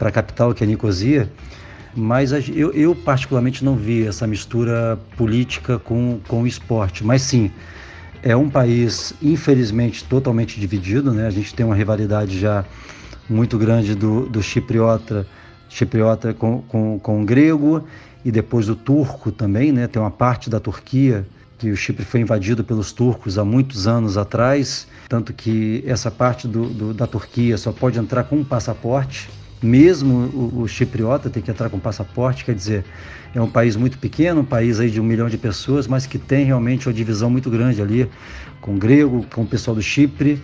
a 0.00 0.10
capital, 0.10 0.54
que 0.54 0.64
é 0.64 0.66
Nicosia 0.66 1.30
mas 1.96 2.30
eu, 2.50 2.70
eu, 2.72 2.94
particularmente 2.94 3.64
não 3.64 3.74
vi 3.74 4.06
essa 4.06 4.26
mistura 4.26 4.98
política 5.16 5.78
com, 5.78 6.20
com 6.28 6.42
o 6.42 6.46
esporte. 6.46 7.02
Mas 7.02 7.22
sim, 7.22 7.50
é 8.22 8.36
um 8.36 8.48
país, 8.48 9.14
infelizmente, 9.22 10.04
totalmente 10.04 10.58
dividido. 10.60 11.12
Né? 11.12 11.26
A 11.26 11.30
gente 11.30 11.54
tem 11.54 11.64
uma 11.64 11.74
rivalidade 11.74 12.38
já 12.38 12.64
muito 13.28 13.58
grande 13.58 13.94
do, 13.94 14.26
do 14.26 14.42
chipriota, 14.42 15.26
chipriota 15.68 16.32
com, 16.32 16.62
com, 16.62 16.98
com 16.98 17.22
o 17.22 17.24
grego 17.24 17.84
e 18.24 18.30
depois 18.30 18.66
do 18.66 18.76
turco 18.76 19.30
também. 19.32 19.72
Né? 19.72 19.86
Tem 19.86 20.00
uma 20.00 20.10
parte 20.10 20.48
da 20.48 20.60
Turquia 20.60 21.26
que 21.58 21.70
o 21.70 21.76
Chipre 21.76 22.04
foi 22.04 22.20
invadido 22.20 22.62
pelos 22.62 22.92
turcos 22.92 23.38
há 23.38 23.44
muitos 23.44 23.86
anos 23.86 24.18
atrás, 24.18 24.86
tanto 25.08 25.32
que 25.32 25.82
essa 25.86 26.10
parte 26.10 26.46
do, 26.46 26.68
do, 26.68 26.94
da 26.94 27.06
Turquia 27.06 27.56
só 27.56 27.72
pode 27.72 27.98
entrar 27.98 28.24
com 28.24 28.36
um 28.36 28.44
passaporte 28.44 29.30
mesmo 29.66 30.30
o, 30.32 30.62
o, 30.62 30.68
chipriota 30.68 31.28
tem 31.28 31.42
que 31.42 31.50
entrar 31.50 31.68
com 31.68 31.78
passaporte, 31.78 32.44
quer 32.44 32.54
dizer, 32.54 32.84
é 33.34 33.40
um 33.40 33.50
país 33.50 33.76
muito 33.76 33.98
pequeno, 33.98 34.40
um 34.40 34.44
país 34.44 34.80
aí 34.80 34.90
de 34.90 35.00
um 35.00 35.04
milhão 35.04 35.28
de 35.28 35.36
pessoas, 35.36 35.86
mas 35.86 36.06
que 36.06 36.18
tem 36.18 36.44
realmente 36.44 36.88
uma 36.88 36.94
divisão 36.94 37.28
muito 37.28 37.50
grande 37.50 37.82
ali 37.82 38.08
com 38.60 38.78
grego, 38.78 39.26
com 39.34 39.42
o 39.42 39.46
pessoal 39.46 39.74
do 39.74 39.82
Chipre 39.82 40.40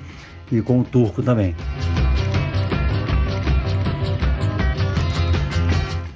e 0.50 0.60
com 0.60 0.80
o 0.80 0.84
turco 0.84 1.22
também. 1.22 1.54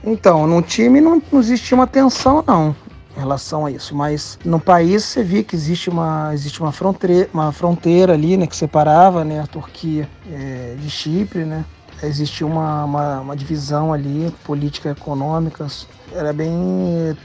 Então, 0.05 0.47
no 0.47 0.63
time 0.63 1.01
não, 1.01 1.23
não 1.33 1.43
uma 1.73 1.87
tensão 1.87 2.45
não 2.47 2.77
em 3.17 3.21
relação 3.21 3.65
a 3.65 3.71
isso, 3.71 3.95
mas 3.97 4.39
no 4.45 4.61
país 4.61 5.03
você 5.05 5.25
via 5.25 5.43
que 5.43 5.57
existe 5.57 5.89
uma, 5.89 6.31
existe 6.35 6.61
uma, 6.61 6.71
fronteira, 6.71 7.29
uma 7.33 7.51
fronteira 7.51 8.13
ali, 8.13 8.37
né, 8.37 8.47
que 8.47 8.55
separava, 8.55 9.25
né, 9.25 9.41
a 9.41 9.47
Turquia 9.47 10.07
é, 10.31 10.77
de 10.79 10.91
Chipre, 10.91 11.45
né, 11.45 11.65
existia 12.03 12.47
uma, 12.47 12.85
uma, 12.85 13.21
uma, 13.21 13.37
divisão 13.37 13.93
ali, 13.93 14.33
política 14.45 14.91
econômica, 14.91 15.67
era 16.13 16.33
bem 16.33 16.55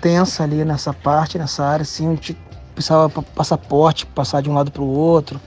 tensa 0.01 0.43
ali 0.43 0.63
nessa 0.63 0.93
parte, 0.93 1.37
nessa 1.37 1.63
área, 1.65 1.83
assim, 1.83 2.07
onde 2.07 2.37
precisava 2.73 3.09
passaporte, 3.09 4.05
passar 4.05 4.41
de 4.41 4.49
um 4.49 4.53
lado 4.53 4.71
para 4.71 4.81
o 4.81 4.87
outro. 4.87 5.39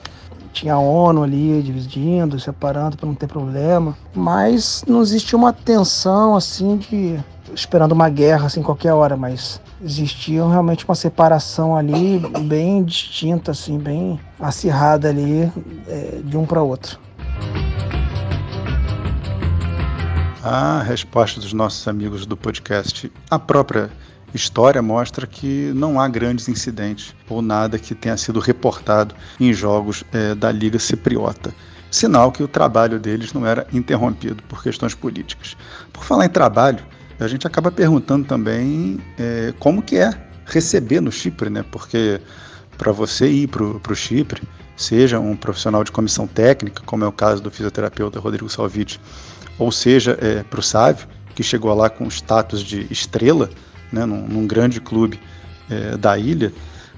Tinha 0.52 0.74
a 0.74 0.78
ONU 0.78 1.24
ali 1.24 1.62
dividindo, 1.62 2.38
separando 2.38 2.96
para 2.96 3.08
não 3.08 3.14
ter 3.14 3.26
problema. 3.26 3.96
Mas 4.14 4.84
não 4.86 5.02
existia 5.02 5.36
uma 5.36 5.52
tensão 5.52 6.36
assim 6.36 6.76
de 6.76 7.18
esperando 7.52 7.92
uma 7.92 8.08
guerra 8.08 8.46
assim 8.46 8.62
qualquer 8.62 8.92
hora, 8.92 9.16
mas 9.16 9.60
existia 9.82 10.46
realmente 10.46 10.84
uma 10.84 10.94
separação 10.94 11.76
ali 11.76 12.20
bem 12.42 12.82
distinta, 12.82 13.50
assim, 13.50 13.78
bem 13.78 14.18
acirrada 14.40 15.08
ali 15.08 15.52
é, 15.88 16.20
de 16.24 16.36
um 16.36 16.46
para 16.46 16.62
outro. 16.62 16.98
A 20.46 20.82
resposta 20.82 21.40
dos 21.40 21.54
nossos 21.54 21.88
amigos 21.88 22.26
do 22.26 22.36
podcast, 22.36 23.10
a 23.30 23.38
própria 23.38 23.90
história 24.34 24.82
mostra 24.82 25.26
que 25.26 25.72
não 25.74 25.98
há 25.98 26.06
grandes 26.06 26.50
incidentes 26.50 27.14
ou 27.30 27.40
nada 27.40 27.78
que 27.78 27.94
tenha 27.94 28.14
sido 28.18 28.40
reportado 28.40 29.14
em 29.40 29.54
jogos 29.54 30.04
é, 30.12 30.34
da 30.34 30.52
Liga 30.52 30.78
Cipriota. 30.78 31.50
Sinal 31.90 32.30
que 32.30 32.42
o 32.42 32.46
trabalho 32.46 33.00
deles 33.00 33.32
não 33.32 33.46
era 33.46 33.66
interrompido 33.72 34.42
por 34.42 34.62
questões 34.62 34.94
políticas. 34.94 35.56
Por 35.90 36.04
falar 36.04 36.26
em 36.26 36.28
trabalho, 36.28 36.84
a 37.18 37.26
gente 37.26 37.46
acaba 37.46 37.72
perguntando 37.72 38.26
também 38.26 39.00
é, 39.18 39.54
como 39.58 39.80
que 39.80 39.96
é 39.96 40.10
receber 40.44 41.00
no 41.00 41.10
Chipre, 41.10 41.48
né? 41.48 41.64
Porque 41.72 42.20
para 42.76 42.92
você 42.92 43.26
ir 43.26 43.48
para 43.48 43.64
o 43.64 43.96
Chipre, 43.96 44.42
seja 44.76 45.18
um 45.18 45.36
profissional 45.36 45.82
de 45.84 45.90
comissão 45.90 46.26
técnica, 46.26 46.82
como 46.84 47.02
é 47.02 47.06
o 47.06 47.12
caso 47.12 47.42
do 47.42 47.50
fisioterapeuta 47.50 48.20
Rodrigo 48.20 48.50
Salviti, 48.50 49.00
ou 49.58 49.70
seja, 49.70 50.18
é, 50.20 50.42
para 50.42 50.60
o 50.60 50.62
Sávio, 50.62 51.06
que 51.34 51.42
chegou 51.42 51.74
lá 51.74 51.90
com 51.90 52.06
status 52.08 52.62
de 52.62 52.86
estrela, 52.90 53.50
né, 53.92 54.04
num, 54.04 54.26
num 54.26 54.46
grande 54.46 54.80
clube 54.80 55.20
é, 55.70 55.96
da 55.96 56.18
ilha, 56.18 56.52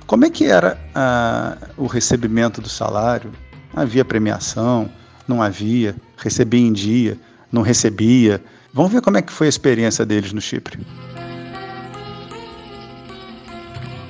como 0.07 0.25
é 0.25 0.31
que 0.31 0.45
era 0.45 0.79
a, 0.95 1.57
o 1.77 1.87
recebimento 1.87 2.61
do 2.61 2.69
salário? 2.69 3.33
Havia 3.75 4.05
premiação? 4.05 4.89
Não 5.27 5.43
havia? 5.43 5.97
Recebia 6.17 6.61
em 6.61 6.73
dia? 6.73 7.19
Não 7.51 7.63
recebia? 7.63 8.43
Vamos 8.73 8.93
ver 8.93 9.01
como 9.01 9.17
é 9.17 9.23
que 9.23 9.33
foi 9.33 9.49
a 9.49 9.51
experiência 9.51 10.07
deles 10.07 10.33
no 10.33 10.41
Chipre. 10.41 10.79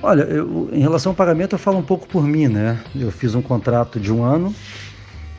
Olha, 0.03 0.23
eu, 0.23 0.69
em 0.71 0.81
relação 0.81 1.13
ao 1.13 1.17
pagamento, 1.17 1.55
eu 1.55 1.59
falo 1.59 1.79
um 1.79 1.83
pouco 1.83 2.07
por 2.07 2.23
mim, 2.23 2.47
né? 2.47 2.79
Eu 2.95 3.11
fiz 3.11 3.35
um 3.35 3.43
contrato 3.43 3.99
de 3.99 4.13
um 4.13 4.23
ano 4.23 4.55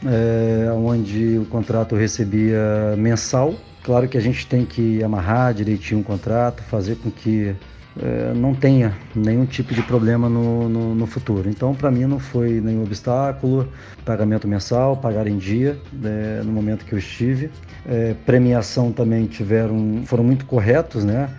é, 0.05 0.71
onde 0.71 1.37
o 1.37 1.45
contrato 1.45 1.95
recebia 1.95 2.95
mensal. 2.97 3.53
Claro 3.83 4.07
que 4.07 4.17
a 4.17 4.21
gente 4.21 4.45
tem 4.47 4.65
que 4.65 5.01
amarrar 5.03 5.53
direitinho 5.53 6.01
o 6.01 6.03
contrato, 6.03 6.61
fazer 6.63 6.95
com 6.95 7.09
que 7.09 7.55
é, 7.99 8.33
não 8.35 8.53
tenha 8.53 8.95
nenhum 9.15 9.45
tipo 9.45 9.73
de 9.73 9.81
problema 9.81 10.29
no, 10.29 10.69
no, 10.69 10.95
no 10.95 11.07
futuro. 11.07 11.49
Então, 11.49 11.73
para 11.73 11.89
mim, 11.89 12.05
não 12.05 12.19
foi 12.19 12.61
nenhum 12.61 12.83
obstáculo. 12.83 13.67
Pagamento 14.05 14.47
mensal, 14.47 14.95
pagar 14.97 15.27
em 15.27 15.37
dia 15.37 15.77
é, 16.03 16.41
no 16.43 16.51
momento 16.51 16.85
que 16.85 16.93
eu 16.93 16.99
estive. 16.99 17.49
É, 17.87 18.13
premiação 18.25 18.91
também 18.91 19.25
tiveram, 19.25 20.03
foram 20.05 20.23
muito 20.23 20.45
corretos, 20.45 21.03
né? 21.03 21.29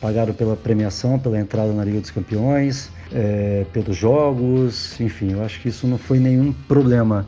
Pagaram 0.00 0.32
pela 0.32 0.56
premiação, 0.56 1.18
pela 1.18 1.38
entrada 1.38 1.72
na 1.72 1.84
Liga 1.84 2.00
dos 2.00 2.10
Campeões, 2.10 2.90
é, 3.12 3.64
pelos 3.72 3.96
jogos, 3.96 4.98
enfim, 5.00 5.32
eu 5.32 5.44
acho 5.44 5.60
que 5.60 5.68
isso 5.68 5.86
não 5.86 5.98
foi 5.98 6.20
nenhum 6.20 6.52
problema. 6.52 7.26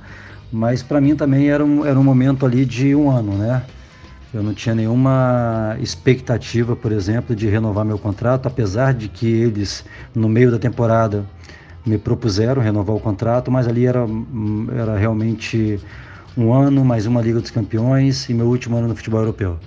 Mas 0.53 0.83
para 0.83 1.01
mim 1.01 1.15
também 1.15 1.49
era 1.49 1.65
um, 1.65 1.85
era 1.85 1.99
um 1.99 2.03
momento 2.03 2.45
ali 2.45 2.65
de 2.65 2.95
um 2.95 3.11
ano, 3.11 3.37
né? 3.37 3.63
Eu 4.33 4.43
não 4.43 4.55
tinha 4.55 4.75
nenhuma 4.75 5.77
expectativa, 5.81 6.77
por 6.77 6.93
exemplo, 6.93 7.35
de 7.35 7.49
renovar 7.49 7.85
meu 7.85 7.99
contrato, 7.99 8.47
apesar 8.47 8.95
de 8.95 9.09
que 9.09 9.27
eles, 9.27 9.85
no 10.15 10.29
meio 10.29 10.51
da 10.53 10.59
temporada, 10.59 11.25
me 11.85 11.99
propuseram 11.99 12.63
renovar 12.63 12.95
o 12.95 13.01
contrato, 13.01 13.51
mas 13.51 13.67
ali 13.67 13.87
era, 13.87 14.07
era 14.77 14.97
realmente 14.97 15.81
um 16.37 16.53
ano, 16.53 16.85
mais 16.85 17.07
uma 17.07 17.21
Liga 17.21 17.41
dos 17.41 17.51
Campeões 17.51 18.29
e 18.29 18.35
meu 18.35 18.47
último 18.47 18.77
ano 18.77 18.89
no 18.89 18.95
futebol 18.95 19.21
europeu. 19.21 19.59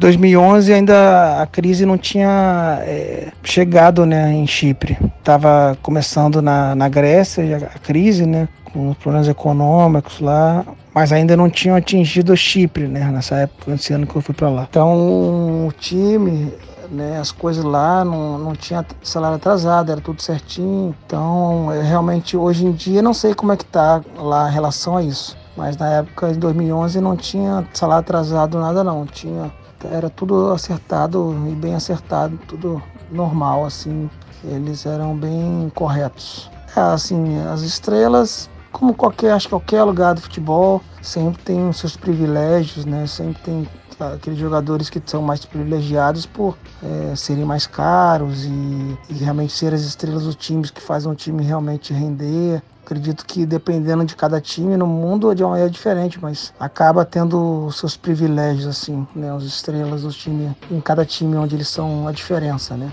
2011 0.00 0.72
ainda 0.72 1.42
a 1.42 1.46
crise 1.46 1.84
não 1.84 1.98
tinha 1.98 2.78
é, 2.80 3.28
chegado 3.44 4.06
né, 4.06 4.32
em 4.32 4.46
Chipre. 4.46 4.98
Estava 5.18 5.76
começando 5.82 6.40
na, 6.40 6.74
na 6.74 6.88
Grécia 6.88 7.70
a 7.74 7.78
crise, 7.78 8.24
né, 8.24 8.48
com 8.72 8.88
os 8.88 8.96
problemas 8.96 9.28
econômicos 9.28 10.18
lá, 10.20 10.64
mas 10.94 11.12
ainda 11.12 11.36
não 11.36 11.50
tinham 11.50 11.76
atingido 11.76 12.34
Chipre, 12.34 12.88
né, 12.88 13.04
nessa 13.12 13.36
época, 13.36 13.72
nesse 13.72 13.92
ano 13.92 14.06
que 14.06 14.16
eu 14.16 14.22
fui 14.22 14.34
para 14.34 14.48
lá. 14.48 14.66
Então 14.70 15.66
o 15.66 15.72
time, 15.78 16.50
né, 16.90 17.18
as 17.20 17.30
coisas 17.30 17.62
lá 17.62 18.02
não, 18.02 18.38
não 18.38 18.54
tinha 18.54 18.82
salário 19.02 19.36
atrasado, 19.36 19.92
era 19.92 20.00
tudo 20.00 20.22
certinho. 20.22 20.94
Então 21.04 21.68
realmente 21.86 22.38
hoje 22.38 22.64
em 22.64 22.72
dia 22.72 23.02
não 23.02 23.12
sei 23.12 23.34
como 23.34 23.52
é 23.52 23.56
que 23.56 23.66
tá 23.66 24.00
lá 24.16 24.48
em 24.48 24.52
relação 24.54 24.96
a 24.96 25.02
isso. 25.02 25.36
Mas 25.54 25.76
na 25.76 25.90
época 25.90 26.32
de 26.32 26.38
2011 26.38 27.02
não 27.02 27.14
tinha 27.14 27.66
salário 27.74 28.00
atrasado 28.00 28.58
nada 28.58 28.82
não, 28.82 29.04
tinha 29.04 29.52
era 29.84 30.10
tudo 30.10 30.52
acertado 30.52 31.36
e 31.48 31.54
bem 31.54 31.74
acertado, 31.74 32.38
tudo 32.46 32.82
normal, 33.10 33.64
assim. 33.64 34.10
Eles 34.44 34.86
eram 34.86 35.16
bem 35.16 35.70
corretos. 35.74 36.50
É, 36.76 36.80
assim, 36.80 37.38
as 37.46 37.62
estrelas, 37.62 38.48
como 38.72 38.94
qualquer, 38.94 39.32
acho 39.32 39.46
que 39.46 39.50
qualquer 39.50 39.82
lugar 39.82 40.14
do 40.14 40.20
futebol, 40.20 40.82
sempre 41.02 41.42
tem 41.42 41.68
os 41.68 41.78
seus 41.78 41.96
privilégios, 41.96 42.84
né? 42.84 43.06
Sempre 43.06 43.42
tem 43.42 43.68
aqueles 44.00 44.38
jogadores 44.38 44.88
que 44.88 45.00
são 45.04 45.22
mais 45.22 45.44
privilegiados 45.44 46.26
por 46.26 46.56
é, 46.82 47.14
serem 47.14 47.44
mais 47.44 47.66
caros 47.66 48.44
e, 48.44 48.98
e, 49.10 49.14
realmente 49.14 49.52
ser 49.52 49.74
as 49.74 49.82
estrelas 49.82 50.24
dos 50.24 50.34
times 50.34 50.70
que 50.70 50.80
fazem 50.80 51.10
o 51.10 51.14
time 51.14 51.42
realmente 51.42 51.92
render. 51.92 52.62
Acredito 52.84 53.24
que 53.24 53.46
dependendo 53.46 54.04
de 54.04 54.16
cada 54.16 54.40
time 54.40 54.76
no 54.76 54.86
mundo 54.86 55.34
de 55.34 55.42
uma 55.42 55.50
maneira 55.50 55.70
diferente, 55.70 56.18
mas 56.20 56.52
acaba 56.58 57.04
tendo 57.04 57.70
seus 57.70 57.96
privilégios 57.96 58.66
assim, 58.66 59.06
né? 59.14 59.30
As 59.32 59.44
estrelas 59.44 60.02
dos 60.02 60.16
times 60.16 60.52
em 60.70 60.80
cada 60.80 61.04
time 61.04 61.36
onde 61.36 61.54
eles 61.54 61.68
são 61.68 62.08
a 62.08 62.12
diferença, 62.12 62.76
né? 62.76 62.90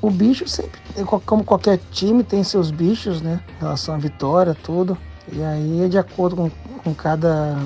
O 0.00 0.10
bicho 0.10 0.46
sempre, 0.46 0.78
como 1.24 1.42
qualquer 1.42 1.80
time, 1.90 2.22
tem 2.22 2.44
seus 2.44 2.70
bichos, 2.70 3.22
né? 3.22 3.40
Em 3.56 3.60
relação 3.60 3.94
à 3.94 3.98
vitória, 3.98 4.54
tudo. 4.54 4.96
E 5.32 5.42
aí, 5.42 5.88
de 5.88 5.96
acordo 5.96 6.36
com, 6.36 6.50
com 6.82 6.94
cada, 6.94 7.58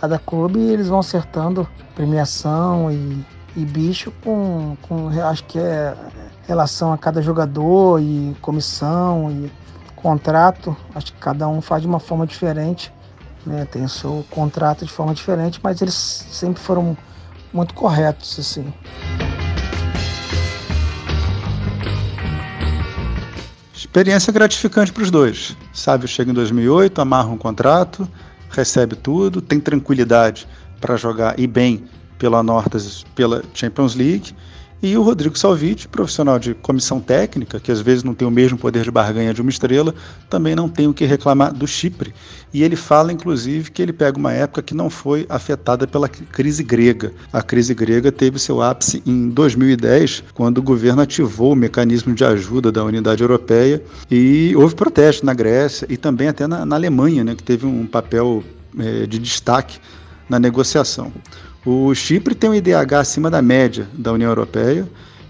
cada 0.00 0.18
clube, 0.18 0.58
eles 0.58 0.88
vão 0.88 1.00
acertando 1.00 1.68
premiação 1.94 2.90
e, 2.90 3.22
e 3.54 3.64
bicho 3.66 4.10
com, 4.24 4.74
com, 4.80 5.08
acho 5.08 5.44
que 5.44 5.58
é 5.58 5.94
relação 6.48 6.90
a 6.90 6.96
cada 6.96 7.20
jogador 7.20 8.00
e 8.00 8.34
comissão 8.40 9.30
e 9.30 9.52
contrato, 9.94 10.74
acho 10.94 11.12
que 11.12 11.20
cada 11.20 11.46
um 11.46 11.60
faz 11.60 11.82
de 11.82 11.86
uma 11.86 12.00
forma 12.00 12.26
diferente, 12.26 12.90
né? 13.44 13.66
tem 13.66 13.84
o 13.84 13.88
seu 13.90 14.24
contrato 14.30 14.86
de 14.86 14.90
forma 14.90 15.12
diferente, 15.12 15.60
mas 15.62 15.82
eles 15.82 15.94
sempre 15.94 16.62
foram 16.62 16.96
muito 17.52 17.74
corretos, 17.74 18.38
assim. 18.38 18.72
Experiência 23.74 24.32
gratificante 24.32 24.92
para 24.92 25.02
os 25.02 25.10
dois. 25.10 25.54
Sávio 25.74 26.08
chega 26.08 26.30
em 26.30 26.34
2008, 26.34 27.02
amarra 27.02 27.28
um 27.28 27.36
contrato, 27.36 28.08
recebe 28.50 28.96
tudo, 28.96 29.40
tem 29.40 29.60
tranquilidade 29.60 30.46
para 30.80 30.96
jogar 30.96 31.38
e 31.38 31.46
bem 31.46 31.84
pela 32.18 32.42
Nortas, 32.42 33.04
pela 33.14 33.42
Champions 33.54 33.94
League 33.94 34.34
e 34.82 34.96
o 34.96 35.02
Rodrigo 35.02 35.38
Salviti, 35.38 35.86
profissional 35.86 36.38
de 36.38 36.54
comissão 36.54 37.00
técnica, 37.00 37.60
que 37.60 37.70
às 37.70 37.80
vezes 37.80 38.02
não 38.02 38.14
tem 38.14 38.26
o 38.26 38.30
mesmo 38.30 38.56
poder 38.56 38.82
de 38.82 38.90
barganha 38.90 39.34
de 39.34 39.42
uma 39.42 39.50
estrela, 39.50 39.94
também 40.28 40.54
não 40.54 40.68
tem 40.68 40.86
o 40.86 40.94
que 40.94 41.04
reclamar 41.04 41.52
do 41.52 41.66
Chipre. 41.66 42.14
E 42.52 42.62
ele 42.62 42.76
fala, 42.76 43.12
inclusive, 43.12 43.70
que 43.70 43.82
ele 43.82 43.92
pega 43.92 44.18
uma 44.18 44.32
época 44.32 44.62
que 44.62 44.74
não 44.74 44.88
foi 44.88 45.26
afetada 45.28 45.86
pela 45.86 46.08
crise 46.08 46.62
grega. 46.62 47.12
A 47.32 47.42
crise 47.42 47.74
grega 47.74 48.10
teve 48.10 48.38
seu 48.38 48.62
ápice 48.62 49.02
em 49.06 49.28
2010, 49.28 50.24
quando 50.32 50.58
o 50.58 50.62
governo 50.62 51.02
ativou 51.02 51.52
o 51.52 51.56
mecanismo 51.56 52.14
de 52.14 52.24
ajuda 52.24 52.72
da 52.72 52.82
Unidade 52.82 53.22
Europeia 53.22 53.82
e 54.10 54.54
houve 54.56 54.74
protesto 54.74 55.26
na 55.26 55.34
Grécia 55.34 55.86
e 55.90 55.96
também 55.96 56.28
até 56.28 56.46
na, 56.46 56.64
na 56.64 56.76
Alemanha, 56.76 57.22
né, 57.22 57.34
que 57.34 57.42
teve 57.42 57.66
um 57.66 57.86
papel 57.86 58.42
é, 58.78 59.06
de 59.06 59.18
destaque 59.18 59.78
na 60.28 60.38
negociação. 60.38 61.12
O 61.64 61.94
Chipre 61.94 62.34
tem 62.34 62.48
um 62.48 62.54
IDH 62.54 62.94
acima 62.98 63.30
da 63.30 63.42
média 63.42 63.86
da 63.92 64.12
União 64.12 64.30
Europeia 64.30 64.88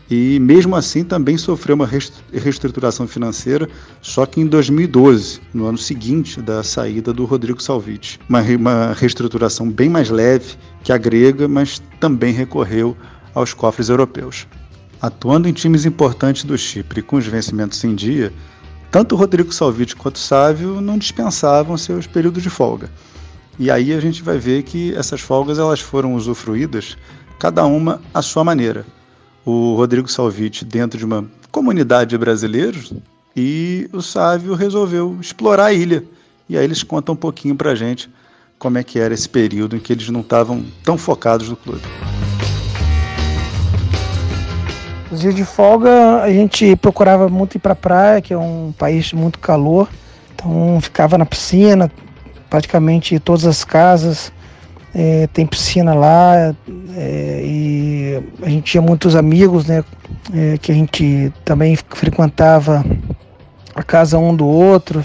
e, 0.08 0.38
mesmo 0.38 0.76
assim, 0.76 1.02
também 1.02 1.36
sofreu 1.36 1.74
uma 1.74 1.88
reestruturação 2.32 3.08
financeira, 3.08 3.68
só 4.00 4.24
que 4.24 4.40
em 4.40 4.46
2012, 4.46 5.40
no 5.52 5.66
ano 5.66 5.78
seguinte 5.78 6.40
da 6.40 6.62
saída 6.62 7.12
do 7.12 7.24
Rodrigo 7.24 7.60
Salviti. 7.60 8.20
Uma, 8.28 8.42
uma 8.42 8.92
reestruturação 8.92 9.68
bem 9.68 9.88
mais 9.88 10.08
leve 10.08 10.54
que 10.84 10.92
a 10.92 10.98
grega, 10.98 11.48
mas 11.48 11.82
também 11.98 12.32
recorreu 12.32 12.96
aos 13.34 13.52
cofres 13.52 13.88
europeus. 13.88 14.46
Atuando 15.02 15.48
em 15.48 15.52
times 15.52 15.84
importantes 15.84 16.44
do 16.44 16.56
Chipre 16.56 17.02
com 17.02 17.16
os 17.16 17.26
vencimentos 17.26 17.82
em 17.82 17.94
dia, 17.94 18.32
tanto 18.90 19.16
Rodrigo 19.16 19.52
Salviti 19.52 19.96
quanto 19.96 20.18
Sávio 20.18 20.80
não 20.80 20.96
dispensavam 20.96 21.76
seus 21.76 22.06
períodos 22.06 22.42
de 22.42 22.50
folga. 22.50 22.88
E 23.60 23.70
aí 23.70 23.92
a 23.92 24.00
gente 24.00 24.22
vai 24.22 24.38
ver 24.38 24.62
que 24.62 24.94
essas 24.96 25.20
folgas 25.20 25.58
elas 25.58 25.80
foram 25.80 26.14
usufruídas, 26.14 26.96
cada 27.38 27.66
uma 27.66 28.00
à 28.14 28.22
sua 28.22 28.42
maneira. 28.42 28.86
O 29.44 29.74
Rodrigo 29.74 30.10
Salviti 30.10 30.64
dentro 30.64 30.98
de 30.98 31.04
uma 31.04 31.26
comunidade 31.52 32.08
de 32.08 32.16
brasileiros 32.16 32.90
e 33.36 33.86
o 33.92 34.00
Sávio 34.00 34.54
resolveu 34.54 35.14
explorar 35.20 35.66
a 35.66 35.72
ilha. 35.74 36.02
E 36.48 36.56
aí 36.56 36.64
eles 36.64 36.82
contam 36.82 37.12
um 37.12 37.16
pouquinho 37.18 37.54
pra 37.54 37.74
gente 37.74 38.08
como 38.58 38.78
é 38.78 38.82
que 38.82 38.98
era 38.98 39.12
esse 39.12 39.28
período 39.28 39.76
em 39.76 39.78
que 39.78 39.92
eles 39.92 40.08
não 40.08 40.20
estavam 40.20 40.64
tão 40.82 40.96
focados 40.96 41.50
no 41.50 41.56
clube. 41.56 41.82
Os 45.12 45.20
dias 45.20 45.34
de 45.34 45.44
folga 45.44 46.22
a 46.22 46.32
gente 46.32 46.76
procurava 46.76 47.28
muito 47.28 47.56
ir 47.56 47.58
para 47.58 47.74
praia, 47.74 48.22
que 48.22 48.32
é 48.32 48.38
um 48.38 48.72
país 48.72 49.12
muito 49.12 49.38
calor. 49.38 49.86
Então 50.34 50.80
ficava 50.80 51.18
na 51.18 51.26
piscina, 51.26 51.92
praticamente 52.50 53.18
todas 53.20 53.46
as 53.46 53.64
casas 53.64 54.32
é, 54.94 55.28
tem 55.28 55.46
piscina 55.46 55.94
lá 55.94 56.54
é, 56.96 57.40
e 57.44 58.22
a 58.42 58.48
gente 58.48 58.64
tinha 58.64 58.82
muitos 58.82 59.14
amigos, 59.14 59.66
né? 59.66 59.84
É, 60.34 60.58
que 60.58 60.70
a 60.70 60.74
gente 60.74 61.32
também 61.44 61.76
frequentava 61.76 62.84
a 63.74 63.82
casa 63.82 64.18
um 64.18 64.34
do 64.34 64.46
outro. 64.46 65.04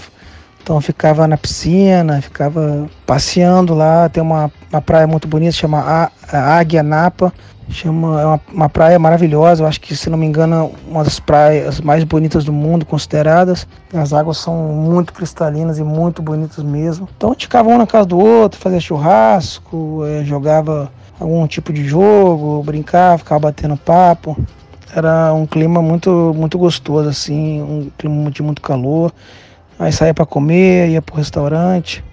Então 0.62 0.80
ficava 0.80 1.28
na 1.28 1.36
piscina, 1.36 2.20
ficava 2.20 2.90
passeando 3.06 3.72
lá. 3.72 4.08
Tem 4.08 4.22
uma, 4.22 4.50
uma 4.72 4.82
praia 4.82 5.06
muito 5.06 5.28
bonita, 5.28 5.52
chama 5.52 6.10
Águia 6.32 6.82
Napa. 6.82 7.32
Chama, 7.68 8.20
é 8.20 8.24
uma, 8.24 8.40
uma, 8.52 8.68
praia 8.68 8.96
maravilhosa, 8.96 9.62
eu 9.62 9.66
acho 9.66 9.80
que, 9.80 9.96
se 9.96 10.08
não 10.08 10.16
me 10.16 10.24
engano, 10.24 10.72
uma 10.88 11.02
das 11.02 11.18
praias 11.18 11.80
mais 11.80 12.04
bonitas 12.04 12.44
do 12.44 12.52
mundo, 12.52 12.86
consideradas. 12.86 13.66
As 13.92 14.12
águas 14.12 14.38
são 14.38 14.54
muito 14.54 15.12
cristalinas 15.12 15.78
e 15.78 15.82
muito 15.82 16.22
bonitas 16.22 16.62
mesmo. 16.62 17.08
Então 17.16 17.30
a 17.30 17.32
gente 17.32 17.46
ficava 17.46 17.68
um 17.68 17.76
na 17.76 17.86
casa 17.86 18.06
do 18.06 18.18
outro, 18.18 18.60
fazia 18.60 18.78
churrasco, 18.78 20.04
é, 20.06 20.24
jogava 20.24 20.92
algum 21.18 21.44
tipo 21.46 21.72
de 21.72 21.84
jogo, 21.84 22.62
brincava, 22.62 23.18
ficava 23.18 23.40
batendo 23.40 23.76
papo. 23.76 24.36
Era 24.94 25.34
um 25.34 25.44
clima 25.44 25.82
muito, 25.82 26.32
muito 26.36 26.56
gostoso, 26.56 27.08
assim, 27.08 27.60
um 27.60 27.90
clima 27.98 28.30
de 28.30 28.42
muito 28.42 28.62
calor. 28.62 29.12
Aí 29.78 29.92
saía 29.92 30.14
para 30.14 30.24
comer, 30.24 30.90
ia 30.90 31.02
pro 31.02 31.16
restaurante. 31.16 32.04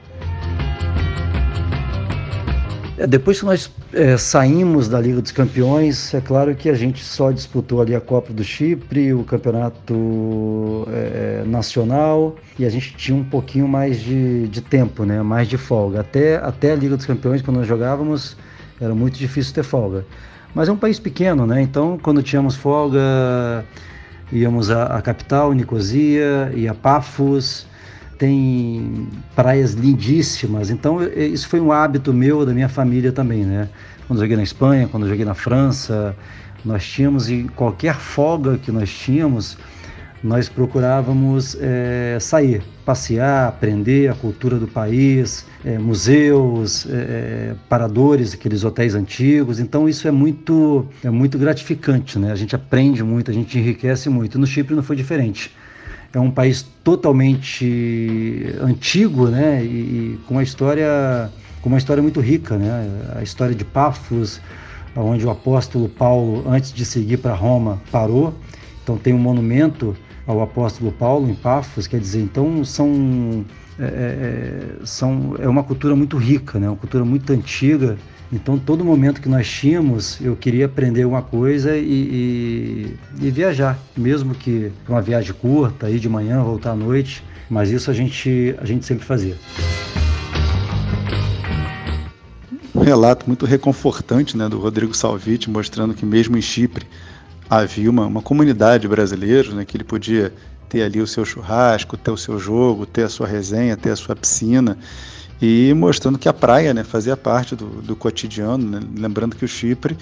Depois 3.08 3.40
que 3.40 3.46
nós 3.46 3.72
é, 3.92 4.16
saímos 4.18 4.88
da 4.88 5.02
Liga 5.02 5.20
dos 5.20 5.32
Campeões, 5.32 6.14
é 6.14 6.22
claro 6.22 6.54
que 6.54 6.70
a 6.70 6.76
gente 6.76 7.04
só 7.04 7.32
disputou 7.32 7.82
ali 7.82 7.96
a 7.96 8.02
Copa 8.02 8.32
do 8.32 8.44
Chipre, 8.44 9.14
o 9.14 9.24
campeonato 9.24 10.88
é, 10.92 11.44
nacional, 11.46 12.36
e 12.58 12.66
a 12.66 12.70
gente 12.70 12.96
tinha 12.96 13.18
um 13.18 13.24
pouquinho 13.24 13.68
mais 13.68 14.00
de, 14.00 14.48
de 14.48 14.62
tempo, 14.62 15.06
né? 15.06 15.24
mais 15.24 15.48
de 15.48 15.58
folga. 15.58 16.02
Até, 16.02 16.36
até 16.36 16.72
a 16.72 16.76
Liga 16.76 16.96
dos 16.96 17.08
Campeões, 17.08 17.42
quando 17.42 17.58
nós 17.58 17.68
jogávamos, 17.68 18.38
era 18.80 18.94
muito 18.94 19.18
difícil 19.18 19.56
ter 19.56 19.64
folga. 19.64 20.06
Mas 20.54 20.70
é 20.70 20.72
um 20.72 20.78
país 20.78 21.00
pequeno, 21.00 21.48
né? 21.48 21.64
Então, 21.64 21.98
quando 21.98 22.22
tínhamos 22.22 22.56
folga, 22.56 23.66
íamos 24.32 24.70
à, 24.70 24.86
à 24.86 25.02
capital, 25.02 25.52
Nicosia, 25.52 26.52
e 26.56 26.68
a 26.68 26.76
Pafos, 26.76 27.66
tem 28.24 29.10
praias 29.36 29.74
lindíssimas. 29.74 30.70
Então, 30.70 31.04
isso 31.04 31.46
foi 31.50 31.60
um 31.60 31.74
hábito 31.74 32.14
meu, 32.14 32.46
da 32.46 32.54
minha 32.54 32.70
família 32.70 33.12
também, 33.12 33.44
né? 33.44 33.68
Quando 34.08 34.20
eu 34.20 34.24
joguei 34.24 34.38
na 34.38 34.44
Espanha, 34.44 34.88
quando 34.88 35.04
eu 35.04 35.10
joguei 35.10 35.26
na 35.26 35.34
França, 35.34 36.16
nós 36.64 36.88
tínhamos, 36.88 37.30
e 37.30 37.44
qualquer 37.54 37.96
folga 37.96 38.58
que 38.58 38.72
nós 38.72 38.90
tínhamos, 38.90 39.58
nós 40.24 40.48
procurávamos 40.48 41.58
é, 41.60 42.18
sair, 42.22 42.64
passear, 42.86 43.50
aprender 43.50 44.10
a 44.10 44.14
cultura 44.14 44.58
do 44.58 44.70
país, 44.70 45.46
é, 45.66 45.78
museus, 45.78 46.88
é, 46.90 47.56
paradores, 47.68 48.34
aqueles 48.34 48.64
hotéis 48.64 48.96
antigos. 48.96 49.60
Então 49.60 49.90
isso 49.90 50.08
é 50.08 50.12
muito, 50.12 50.88
é 51.04 51.10
muito 51.10 51.38
gratificante, 51.38 52.18
né? 52.18 52.32
A 52.32 52.36
gente 52.36 52.56
aprende 52.56 53.04
muito, 53.04 53.30
a 53.30 53.34
gente 53.34 53.60
enriquece 53.60 54.10
muito. 54.10 54.40
No 54.40 54.48
Chipre 54.48 54.74
não 54.74 54.84
foi 54.84 54.96
diferente. 54.96 55.54
É 56.14 56.20
um 56.20 56.30
país 56.30 56.64
totalmente 56.84 58.46
antigo, 58.62 59.28
né? 59.28 59.64
E, 59.64 59.68
e 59.68 60.20
com 60.28 60.36
uma 60.36 60.44
história, 60.44 61.32
com 61.62 61.70
uma 61.70 61.78
história 61.78 62.04
muito 62.04 62.20
rica, 62.20 62.56
né? 62.56 62.88
A 63.16 63.24
história 63.24 63.56
de 63.56 63.66
Pafos, 63.66 64.40
onde 64.96 65.26
o 65.26 65.32
apóstolo 65.32 65.90
Paulo, 65.90 66.44
antes 66.48 66.72
de 66.72 66.86
seguir 66.86 67.18
para 67.18 67.34
Roma, 67.34 67.82
parou. 67.92 68.34
Então 68.84 68.96
tem 68.96 69.12
um 69.12 69.18
monumento 69.18 69.96
ao 70.28 70.42
apóstolo 70.42 70.92
Paulo 70.92 71.30
em 71.30 71.36
Pafos, 71.36 71.88
quer 71.88 72.00
dizer, 72.00 72.22
então 72.22 72.64
são 72.64 73.44
é, 73.80 73.84
é, 73.84 73.88
é, 73.88 74.86
são 74.86 75.36
é 75.40 75.48
uma 75.48 75.64
cultura 75.64 75.96
muito 75.96 76.18
rica, 76.18 76.60
né? 76.60 76.70
Uma 76.70 76.78
cultura 76.78 77.04
muito 77.04 77.34
antiga. 77.34 77.98
Então 78.34 78.58
todo 78.58 78.84
momento 78.84 79.22
que 79.22 79.30
nós 79.30 79.48
tínhamos, 79.48 80.20
eu 80.20 80.36
queria 80.36 80.66
aprender 80.66 81.06
uma 81.06 81.22
coisa 81.22 81.78
e, 81.78 82.98
e, 83.22 83.28
e 83.28 83.30
viajar, 83.30 83.78
mesmo 83.96 84.34
que 84.34 84.72
uma 84.90 85.04
viagem 85.04 85.34
curta, 85.34 85.88
ir 85.88 86.00
de 86.00 86.10
manhã, 86.10 86.42
voltar 86.42 86.72
à 86.72 86.76
noite. 86.76 87.24
Mas 87.48 87.70
isso 87.70 87.92
a 87.92 87.94
gente 87.94 88.56
a 88.60 88.66
gente 88.66 88.88
sempre 88.88 89.06
fazia. 89.06 89.36
Um 92.74 92.82
relato 92.82 93.28
muito 93.28 93.46
reconfortante, 93.46 94.36
né, 94.36 94.50
do 94.50 94.58
Rodrigo 94.58 94.96
Salviti, 94.96 95.48
mostrando 95.48 95.94
que 95.94 96.04
mesmo 96.04 96.36
em 96.36 96.42
Chipre 96.42 96.88
havia 97.48 97.88
uma, 97.88 98.08
uma 98.08 98.22
comunidade 98.22 98.88
brasileira, 98.88 99.54
né, 99.54 99.64
que 99.64 99.78
ele 99.78 99.84
podia 99.84 100.34
ter 100.68 100.82
ali 100.82 101.00
o 101.00 101.06
seu 101.06 101.24
churrasco, 101.24 101.96
ter 101.96 102.10
o 102.10 102.18
seu 102.18 102.40
jogo, 102.40 102.88
ter 102.88 103.04
a 103.04 103.10
sua 103.10 103.28
resenha, 103.28 103.78
ter 103.78 103.92
a 103.92 103.96
sua 103.96 104.16
piscina, 104.16 104.76
e 105.42 105.74
mostrando 105.74 106.18
que 106.18 106.30
a 106.30 106.34
praia 106.34 106.74
né, 106.74 106.84
fazia 106.84 107.18
parte 107.18 107.56
do, 107.56 107.66
do 107.82 107.96
cotidiano, 107.96 108.70
né, 108.70 108.80
lembrando 108.98 109.36
que 109.36 109.46
o 109.46 109.48
Chipre 109.48 109.98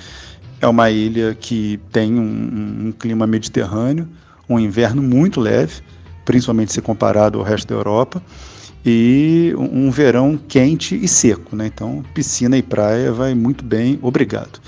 é 0.59 0.67
uma 0.67 0.89
ilha 0.91 1.35
que 1.35 1.79
tem 1.91 2.13
um, 2.19 2.87
um 2.87 2.91
clima 2.91 3.25
mediterrâneo, 3.25 4.07
um 4.47 4.59
inverno 4.59 5.01
muito 5.01 5.39
leve, 5.39 5.81
principalmente 6.25 6.73
se 6.73 6.81
comparado 6.81 7.39
ao 7.39 7.43
resto 7.43 7.67
da 7.67 7.75
Europa, 7.75 8.21
e 8.85 9.53
um 9.57 9.91
verão 9.91 10.39
quente 10.47 10.95
e 10.95 11.07
seco, 11.07 11.55
né? 11.55 11.67
Então, 11.67 12.03
piscina 12.15 12.57
e 12.57 12.63
praia 12.63 13.11
vai 13.11 13.35
muito 13.35 13.63
bem, 13.63 13.99
obrigado 14.01 14.59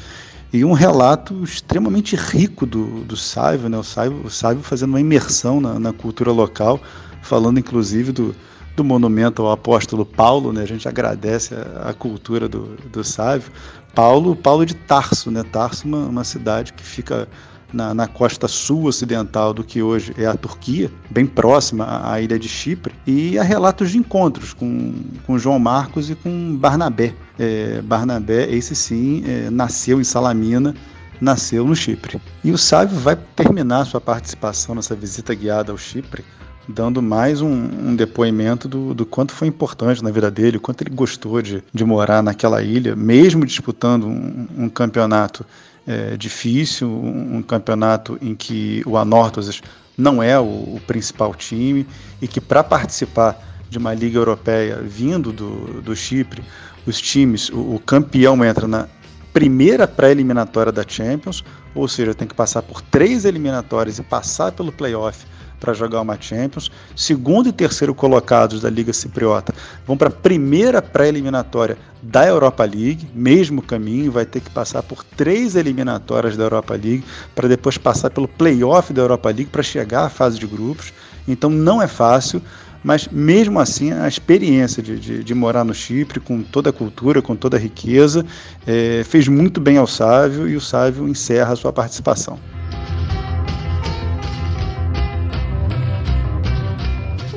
e 0.53 0.63
um 0.63 0.71
relato 0.71 1.43
extremamente 1.43 2.15
rico 2.15 2.63
do, 2.67 3.03
do 3.05 3.17
Saivo, 3.17 3.67
né? 3.67 3.75
o, 3.75 3.83
Saivo, 3.83 4.27
o 4.27 4.29
Saivo 4.29 4.61
fazendo 4.61 4.89
uma 4.89 5.01
imersão 5.01 5.59
na, 5.59 5.79
na 5.79 5.91
cultura 5.91 6.31
local, 6.31 6.79
falando 7.23 7.59
inclusive 7.59 8.11
do, 8.11 8.35
do 8.75 8.83
monumento 8.83 9.43
ao 9.43 9.51
apóstolo 9.51 10.05
Paulo, 10.05 10.51
né? 10.51 10.63
A 10.63 10.67
gente 10.67 10.87
agradece 10.87 11.53
a, 11.53 11.89
a 11.89 11.93
cultura 11.93 12.47
do, 12.47 12.75
do 12.91 13.03
Sávio. 13.03 13.51
Paulo, 13.93 14.35
Paulo 14.35 14.65
de 14.65 14.73
Tarso, 14.73 15.29
né? 15.29 15.43
Tarso, 15.43 15.87
uma, 15.87 16.05
uma 16.05 16.23
cidade 16.23 16.73
que 16.73 16.83
fica 16.83 17.27
na, 17.71 17.93
na, 17.93 18.07
costa 18.07 18.47
sul 18.47 18.85
ocidental 18.85 19.53
do 19.53 19.63
que 19.63 19.81
hoje 19.81 20.13
é 20.17 20.25
a 20.25 20.35
Turquia, 20.35 20.91
bem 21.09 21.25
próxima 21.25 21.85
à, 21.85 22.13
à 22.13 22.21
ilha 22.21 22.37
de 22.37 22.47
Chipre, 22.47 22.93
e 23.05 23.37
há 23.37 23.43
relatos 23.43 23.91
de 23.91 23.97
encontros 23.97 24.53
com, 24.53 24.93
com 25.25 25.37
João 25.37 25.59
Marcos 25.59 26.09
e 26.09 26.15
com 26.15 26.55
Barnabé. 26.55 27.13
É, 27.37 27.81
Barnabé, 27.81 28.47
esse 28.49 28.75
sim, 28.75 29.23
é, 29.25 29.49
nasceu 29.49 29.99
em 29.99 30.03
Salamina, 30.03 30.75
nasceu 31.19 31.65
no 31.65 31.75
Chipre. 31.75 32.21
E 32.43 32.51
o 32.51 32.57
Sávio 32.57 32.97
vai 32.99 33.15
terminar 33.35 33.85
sua 33.85 34.01
participação 34.01 34.75
nessa 34.75 34.95
visita 34.95 35.33
guiada 35.33 35.71
ao 35.71 35.77
Chipre 35.77 36.23
dando 36.67 37.01
mais 37.01 37.41
um, 37.41 37.49
um 37.49 37.95
depoimento 37.95 38.67
do, 38.67 38.93
do, 38.93 39.05
quanto 39.05 39.33
foi 39.33 39.47
importante 39.47 40.03
na 40.03 40.11
vida 40.11 40.31
dele, 40.31 40.57
o 40.57 40.61
quanto 40.61 40.81
ele 40.81 40.95
gostou 40.95 41.41
de, 41.41 41.63
de 41.73 41.83
morar 41.83 42.23
naquela 42.23 42.61
ilha, 42.63 42.95
mesmo 42.95 43.45
disputando 43.45 44.07
um, 44.07 44.47
um 44.57 44.69
campeonato 44.69 45.45
é, 45.85 46.15
difícil, 46.15 46.87
um, 46.87 47.37
um, 47.37 47.41
campeonato 47.41 48.17
em 48.21 48.33
que 48.33 48.81
o 48.85 48.97
Anorthosis 48.97 49.61
não 49.97 50.23
é 50.23 50.39
o, 50.39 50.43
o 50.43 50.81
principal 50.87 51.35
time 51.35 51.85
e 52.21 52.27
que 52.27 52.39
para 52.39 52.63
participar 52.63 53.37
de 53.69 53.77
uma 53.77 53.93
liga 53.93 54.17
europeia 54.17 54.81
vindo 54.81 55.31
do, 55.31 55.81
do 55.81 55.95
Chipre, 55.95 56.43
os 56.85 57.01
times, 57.01 57.49
o, 57.49 57.75
o 57.75 57.79
campeão 57.79 58.43
entra 58.43 58.67
na 58.67 58.87
primeira 59.33 59.87
pré-eliminatória 59.87 60.71
da 60.71 60.85
Champions, 60.87 61.43
ou 61.73 61.87
seja, 61.87 62.13
tem 62.13 62.27
que 62.27 62.35
passar 62.35 62.61
por 62.61 62.81
três 62.81 63.25
eliminatórias 63.25 63.97
e 63.97 64.03
passar 64.03 64.51
pelo 64.51 64.71
playoff 64.71 65.25
para 65.63 65.73
jogar 65.73 66.01
uma 66.01 66.19
Champions. 66.19 66.69
Segundo 66.93 67.47
e 67.47 67.53
terceiro 67.53 67.95
colocados 67.95 68.59
da 68.59 68.69
Liga 68.69 68.91
Cipriota 68.91 69.55
vão 69.87 69.95
para 69.95 70.09
a 70.09 70.11
primeira 70.11 70.81
pré-eliminatória 70.81 71.77
da 72.01 72.27
Europa 72.27 72.65
League, 72.65 73.07
mesmo 73.15 73.61
caminho, 73.61 74.11
vai 74.11 74.25
ter 74.25 74.41
que 74.41 74.49
passar 74.49 74.83
por 74.83 75.05
três 75.05 75.55
eliminatórias 75.55 76.35
da 76.35 76.43
Europa 76.43 76.73
League 76.73 77.05
para 77.33 77.47
depois 77.47 77.77
passar 77.77 78.09
pelo 78.09 78.27
playoff 78.27 78.91
da 78.91 79.01
Europa 79.01 79.29
League 79.29 79.45
para 79.45 79.63
chegar 79.63 80.03
à 80.03 80.09
fase 80.09 80.37
de 80.37 80.45
grupos. 80.45 80.91
Então 81.25 81.49
não 81.49 81.81
é 81.81 81.87
fácil, 81.87 82.41
mas 82.83 83.07
mesmo 83.07 83.57
assim 83.57 83.93
a 83.93 84.05
experiência 84.05 84.83
de, 84.83 84.99
de, 84.99 85.23
de 85.23 85.33
morar 85.33 85.63
no 85.63 85.73
Chipre, 85.73 86.19
com 86.19 86.41
toda 86.41 86.71
a 86.71 86.73
cultura, 86.73 87.21
com 87.21 87.37
toda 87.37 87.55
a 87.55 87.59
riqueza, 87.59 88.25
é, 88.67 89.01
fez 89.05 89.29
muito 89.29 89.61
bem 89.61 89.77
ao 89.77 89.87
Sávio 89.87 90.49
e 90.49 90.57
o 90.57 90.61
Sávio 90.61 91.07
encerra 91.07 91.53
a 91.53 91.55
sua 91.55 91.71
participação. 91.71 92.37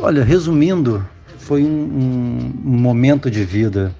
Olha, 0.06 0.22
resumindo, 0.22 1.04
foi 1.36 1.64
um, 1.64 2.52
um, 2.64 2.78
momento 2.78 3.28
de 3.28 3.42
vida 3.42 3.92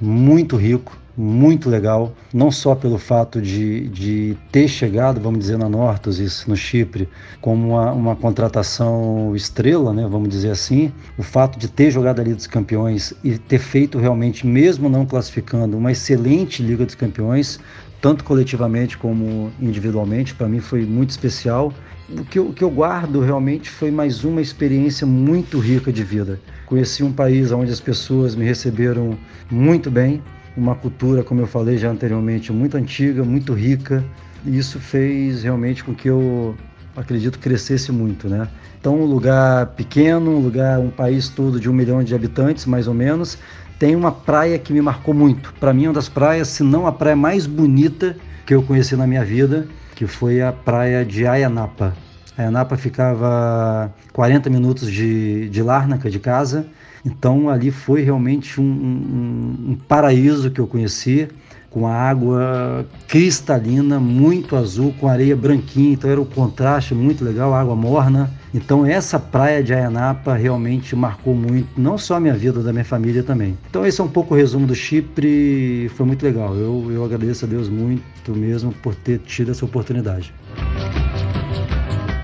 muito 0.00 0.56
rico, 0.56 0.98
muito 1.16 1.70
legal, 1.70 2.16
não 2.34 2.50
só 2.50 2.74
pelo 2.74 2.98
fato 2.98 3.40
de, 3.40 3.86
de 3.90 4.36
ter 4.50 4.66
chegado, 4.66 5.20
vamos 5.20 5.38
dizer, 5.38 5.56
na 5.56 5.68
Nortosis, 5.68 6.44
no 6.48 6.56
Chipre, 6.56 7.08
como 7.40 7.74
uma, 7.74 7.92
uma 7.92 8.16
contratação 8.16 9.36
estrela, 9.36 9.92
né, 9.92 10.04
vamos 10.10 10.30
dizer 10.30 10.50
assim, 10.50 10.90
o 11.16 11.22
fato 11.22 11.60
de 11.60 11.68
ter 11.68 11.92
jogado 11.92 12.18
a 12.18 12.24
Liga 12.24 12.34
dos 12.34 12.48
Campeões 12.48 13.14
e 13.22 13.38
ter 13.38 13.60
feito 13.60 14.00
realmente, 14.00 14.44
mesmo 14.44 14.88
não 14.88 15.06
classificando, 15.06 15.78
uma 15.78 15.92
excelente 15.92 16.60
Liga 16.60 16.84
dos 16.84 16.96
Campeões, 16.96 17.60
tanto 18.00 18.24
coletivamente 18.24 18.98
como 18.98 19.52
individualmente, 19.60 20.34
para 20.34 20.48
mim 20.48 20.58
foi 20.58 20.84
muito 20.84 21.10
especial 21.10 21.72
o 22.08 22.24
que, 22.24 22.38
eu, 22.38 22.48
o 22.48 22.52
que 22.52 22.64
eu 22.64 22.70
guardo 22.70 23.20
realmente 23.20 23.70
foi 23.70 23.90
mais 23.90 24.24
uma 24.24 24.40
experiência 24.40 25.06
muito 25.06 25.58
rica 25.58 25.92
de 25.92 26.02
vida. 26.02 26.40
Conheci 26.66 27.02
um 27.02 27.12
país 27.12 27.52
onde 27.52 27.70
as 27.70 27.80
pessoas 27.80 28.34
me 28.34 28.44
receberam 28.44 29.16
muito 29.50 29.90
bem, 29.90 30.22
uma 30.56 30.74
cultura, 30.74 31.22
como 31.22 31.40
eu 31.40 31.46
falei 31.46 31.78
já 31.78 31.90
anteriormente, 31.90 32.52
muito 32.52 32.76
antiga, 32.76 33.24
muito 33.24 33.52
rica, 33.52 34.04
e 34.44 34.58
isso 34.58 34.78
fez 34.78 35.42
realmente 35.42 35.82
com 35.84 35.94
que 35.94 36.08
eu 36.08 36.54
acredito 36.96 37.38
crescesse 37.38 37.90
muito, 37.90 38.28
né? 38.28 38.48
Então, 38.78 39.00
um 39.00 39.04
lugar 39.04 39.66
pequeno, 39.68 40.32
um 40.32 40.40
lugar, 40.40 40.78
um 40.78 40.90
país 40.90 41.28
todo 41.28 41.58
de 41.58 41.70
um 41.70 41.72
milhão 41.72 42.02
de 42.02 42.14
habitantes, 42.14 42.66
mais 42.66 42.86
ou 42.86 42.94
menos, 42.94 43.38
tem 43.78 43.96
uma 43.96 44.12
praia 44.12 44.58
que 44.58 44.72
me 44.72 44.82
marcou 44.82 45.14
muito. 45.14 45.54
Para 45.58 45.72
mim, 45.72 45.84
é 45.84 45.88
uma 45.88 45.94
das 45.94 46.08
praias, 46.08 46.48
se 46.48 46.62
não 46.62 46.86
a 46.86 46.92
praia 46.92 47.16
mais 47.16 47.46
bonita 47.46 48.16
que 48.46 48.54
eu 48.54 48.62
conheci 48.62 48.96
na 48.96 49.06
minha 49.06 49.24
vida, 49.24 49.66
que 49.94 50.06
foi 50.06 50.42
a 50.42 50.52
praia 50.52 51.04
de 51.04 51.26
Ayanapa. 51.26 51.94
Ayanapa 52.36 52.76
ficava 52.76 53.92
40 54.12 54.48
minutos 54.50 54.90
de, 54.90 55.48
de 55.48 55.62
Larnaca, 55.62 56.10
de 56.10 56.18
casa, 56.18 56.66
então 57.04 57.48
ali 57.48 57.70
foi 57.70 58.02
realmente 58.02 58.60
um, 58.60 58.64
um, 58.64 59.70
um 59.72 59.74
paraíso 59.74 60.50
que 60.50 60.60
eu 60.60 60.66
conheci, 60.66 61.28
com 61.72 61.86
a 61.86 61.94
água 61.94 62.86
cristalina, 63.08 63.98
muito 63.98 64.54
azul, 64.56 64.94
com 65.00 65.08
areia 65.08 65.34
branquinha, 65.34 65.94
então 65.94 66.10
era 66.10 66.20
o 66.20 66.24
um 66.24 66.26
contraste 66.26 66.94
muito 66.94 67.24
legal, 67.24 67.54
água 67.54 67.74
morna. 67.74 68.30
Então 68.54 68.84
essa 68.84 69.18
praia 69.18 69.62
de 69.62 69.72
Ayanapa 69.72 70.34
realmente 70.34 70.94
marcou 70.94 71.34
muito, 71.34 71.68
não 71.76 71.96
só 71.96 72.16
a 72.16 72.20
minha 72.20 72.34
vida, 72.34 72.62
da 72.62 72.72
minha 72.72 72.84
família 72.84 73.22
também. 73.22 73.56
Então 73.70 73.86
esse 73.86 74.00
é 74.00 74.04
um 74.04 74.08
pouco 74.08 74.34
o 74.34 74.36
resumo 74.36 74.66
do 74.66 74.74
Chipre, 74.74 75.90
foi 75.96 76.04
muito 76.04 76.22
legal. 76.22 76.54
Eu, 76.54 76.90
eu 76.90 77.04
agradeço 77.04 77.46
a 77.46 77.48
Deus 77.48 77.68
muito 77.68 78.02
mesmo 78.28 78.72
por 78.82 78.94
ter 78.94 79.18
tido 79.20 79.50
essa 79.50 79.64
oportunidade. 79.64 80.34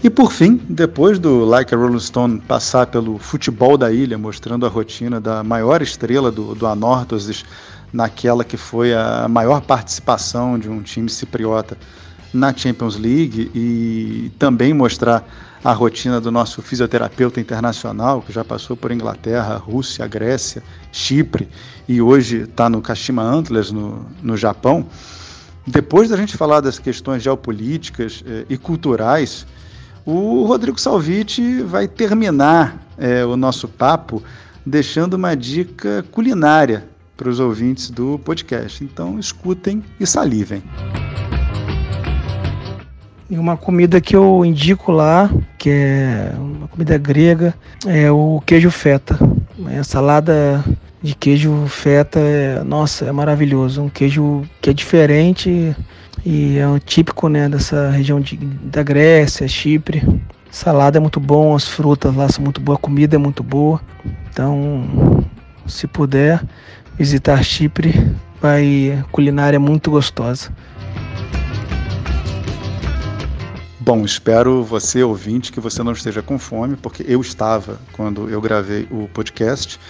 E 0.04 0.08
por 0.08 0.30
fim, 0.30 0.60
depois 0.68 1.18
do 1.18 1.44
Like 1.44 1.74
a 1.74 1.76
Rolling 1.76 1.98
Stone 1.98 2.40
passar 2.46 2.86
pelo 2.86 3.18
futebol 3.18 3.76
da 3.76 3.90
ilha, 3.90 4.16
mostrando 4.16 4.64
a 4.64 4.68
rotina 4.68 5.20
da 5.20 5.42
maior 5.42 5.82
estrela 5.82 6.30
do, 6.30 6.54
do 6.54 6.66
Anorthosis 6.66 7.44
naquela 7.92 8.44
que 8.44 8.56
foi 8.56 8.94
a 8.94 9.26
maior 9.28 9.60
participação 9.60 10.58
de 10.58 10.68
um 10.68 10.82
time 10.82 11.08
cipriota 11.08 11.76
na 12.32 12.54
Champions 12.54 12.96
League 12.96 13.50
e 13.54 14.30
também 14.38 14.74
mostrar 14.74 15.24
a 15.64 15.72
rotina 15.72 16.20
do 16.20 16.30
nosso 16.30 16.62
fisioterapeuta 16.62 17.40
internacional, 17.40 18.22
que 18.22 18.32
já 18.32 18.44
passou 18.44 18.76
por 18.76 18.92
Inglaterra, 18.92 19.56
Rússia, 19.56 20.06
Grécia, 20.06 20.62
Chipre 20.92 21.48
e 21.88 22.00
hoje 22.00 22.42
está 22.42 22.68
no 22.68 22.80
Kashima 22.80 23.22
Antlers, 23.22 23.72
no, 23.72 24.06
no 24.22 24.36
Japão. 24.36 24.86
Depois 25.66 26.08
da 26.08 26.16
gente 26.16 26.36
falar 26.36 26.60
das 26.60 26.78
questões 26.78 27.22
geopolíticas 27.22 28.22
eh, 28.26 28.46
e 28.48 28.56
culturais, 28.56 29.46
o 30.06 30.44
Rodrigo 30.44 30.80
Salviti 30.80 31.60
vai 31.62 31.86
terminar 31.88 32.78
eh, 32.96 33.24
o 33.24 33.36
nosso 33.36 33.68
papo 33.68 34.22
deixando 34.64 35.14
uma 35.14 35.34
dica 35.34 36.04
culinária 36.10 36.88
para 37.18 37.28
os 37.28 37.40
ouvintes 37.40 37.90
do 37.90 38.18
podcast. 38.20 38.82
Então 38.82 39.18
escutem 39.18 39.82
e 39.98 40.06
salivem. 40.06 40.62
E 43.28 43.36
uma 43.36 43.56
comida 43.56 44.00
que 44.00 44.16
eu 44.16 44.42
indico 44.44 44.90
lá, 44.90 45.28
que 45.58 45.68
é 45.68 46.32
uma 46.38 46.68
comida 46.68 46.96
grega, 46.96 47.52
é 47.84 48.10
o 48.10 48.40
queijo 48.46 48.70
feta. 48.70 49.18
É 49.68 49.82
salada 49.82 50.64
de 51.02 51.14
queijo 51.14 51.66
feta, 51.66 52.20
é, 52.20 52.62
nossa, 52.64 53.04
é 53.04 53.12
maravilhoso. 53.12 53.82
Um 53.82 53.88
queijo 53.90 54.44
que 54.62 54.70
é 54.70 54.72
diferente 54.72 55.76
e 56.24 56.56
é 56.56 56.66
um 56.66 56.78
típico 56.78 57.28
né, 57.28 57.48
dessa 57.48 57.90
região 57.90 58.20
de, 58.20 58.36
da 58.36 58.82
Grécia, 58.82 59.46
Chipre. 59.46 60.02
Salada 60.50 60.96
é 60.96 61.00
muito 61.00 61.20
bom, 61.20 61.54
as 61.54 61.68
frutas 61.68 62.14
lá 62.14 62.28
são 62.28 62.42
muito 62.42 62.60
boas, 62.60 62.78
a 62.78 62.80
comida 62.80 63.16
é 63.16 63.18
muito 63.18 63.42
boa. 63.42 63.80
Então, 64.30 65.26
se 65.66 65.86
puder 65.86 66.42
visitar 66.98 67.42
Chipre, 67.44 67.94
vai 68.40 69.04
culinária 69.12 69.60
muito 69.60 69.90
gostosa. 69.90 70.50
Bom, 73.78 74.04
espero 74.04 74.62
você, 74.64 75.02
ouvinte, 75.02 75.52
que 75.52 75.60
você 75.60 75.82
não 75.82 75.92
esteja 75.92 76.20
com 76.20 76.38
fome, 76.38 76.76
porque 76.76 77.04
eu 77.08 77.20
estava 77.20 77.78
quando 77.92 78.28
eu 78.28 78.40
gravei 78.40 78.86
o 78.90 79.08
podcast 79.08 79.80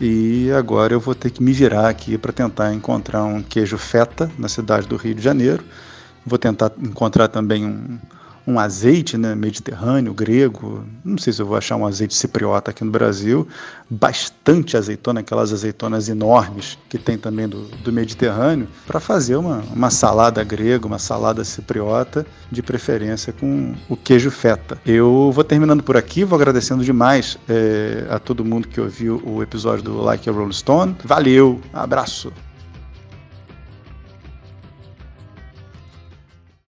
e 0.00 0.50
agora 0.50 0.92
eu 0.92 0.98
vou 0.98 1.14
ter 1.14 1.30
que 1.30 1.42
me 1.42 1.52
virar 1.52 1.88
aqui 1.88 2.18
para 2.18 2.32
tentar 2.32 2.74
encontrar 2.74 3.22
um 3.22 3.42
queijo 3.42 3.78
feta 3.78 4.28
na 4.36 4.48
cidade 4.48 4.88
do 4.88 4.96
Rio 4.96 5.14
de 5.14 5.22
Janeiro. 5.22 5.62
Vou 6.26 6.38
tentar 6.38 6.72
encontrar 6.82 7.28
também 7.28 7.64
um, 7.64 7.98
um 8.46 8.58
azeite 8.58 9.16
né, 9.16 9.34
mediterrâneo, 9.34 10.12
grego. 10.12 10.84
Não 11.04 11.16
sei 11.18 11.32
se 11.32 11.40
eu 11.40 11.46
vou 11.46 11.56
achar 11.56 11.76
um 11.76 11.86
azeite 11.86 12.14
cipriota 12.14 12.70
aqui 12.70 12.84
no 12.84 12.90
Brasil. 12.90 13.46
Bastante 13.88 14.76
azeitona, 14.76 15.20
aquelas 15.20 15.52
azeitonas 15.52 16.08
enormes 16.08 16.78
que 16.88 16.98
tem 16.98 17.16
também 17.16 17.48
do, 17.48 17.62
do 17.82 17.92
Mediterrâneo, 17.92 18.68
para 18.86 19.00
fazer 19.00 19.36
uma, 19.36 19.62
uma 19.72 19.90
salada 19.90 20.42
grega, 20.44 20.86
uma 20.86 20.98
salada 20.98 21.44
cipriota, 21.44 22.26
de 22.50 22.62
preferência 22.62 23.32
com 23.32 23.74
o 23.88 23.96
queijo 23.96 24.30
feta. 24.30 24.78
Eu 24.84 25.30
vou 25.32 25.44
terminando 25.44 25.82
por 25.82 25.96
aqui, 25.96 26.24
vou 26.24 26.36
agradecendo 26.36 26.84
demais 26.84 27.38
é, 27.48 28.06
a 28.10 28.18
todo 28.18 28.44
mundo 28.44 28.68
que 28.68 28.80
ouviu 28.80 29.22
o 29.24 29.42
episódio 29.42 29.84
do 29.84 30.00
Like 30.00 30.28
a 30.28 30.32
Rolling 30.32 30.52
Stone. 30.52 30.96
Valeu, 31.04 31.60
abraço! 31.72 32.32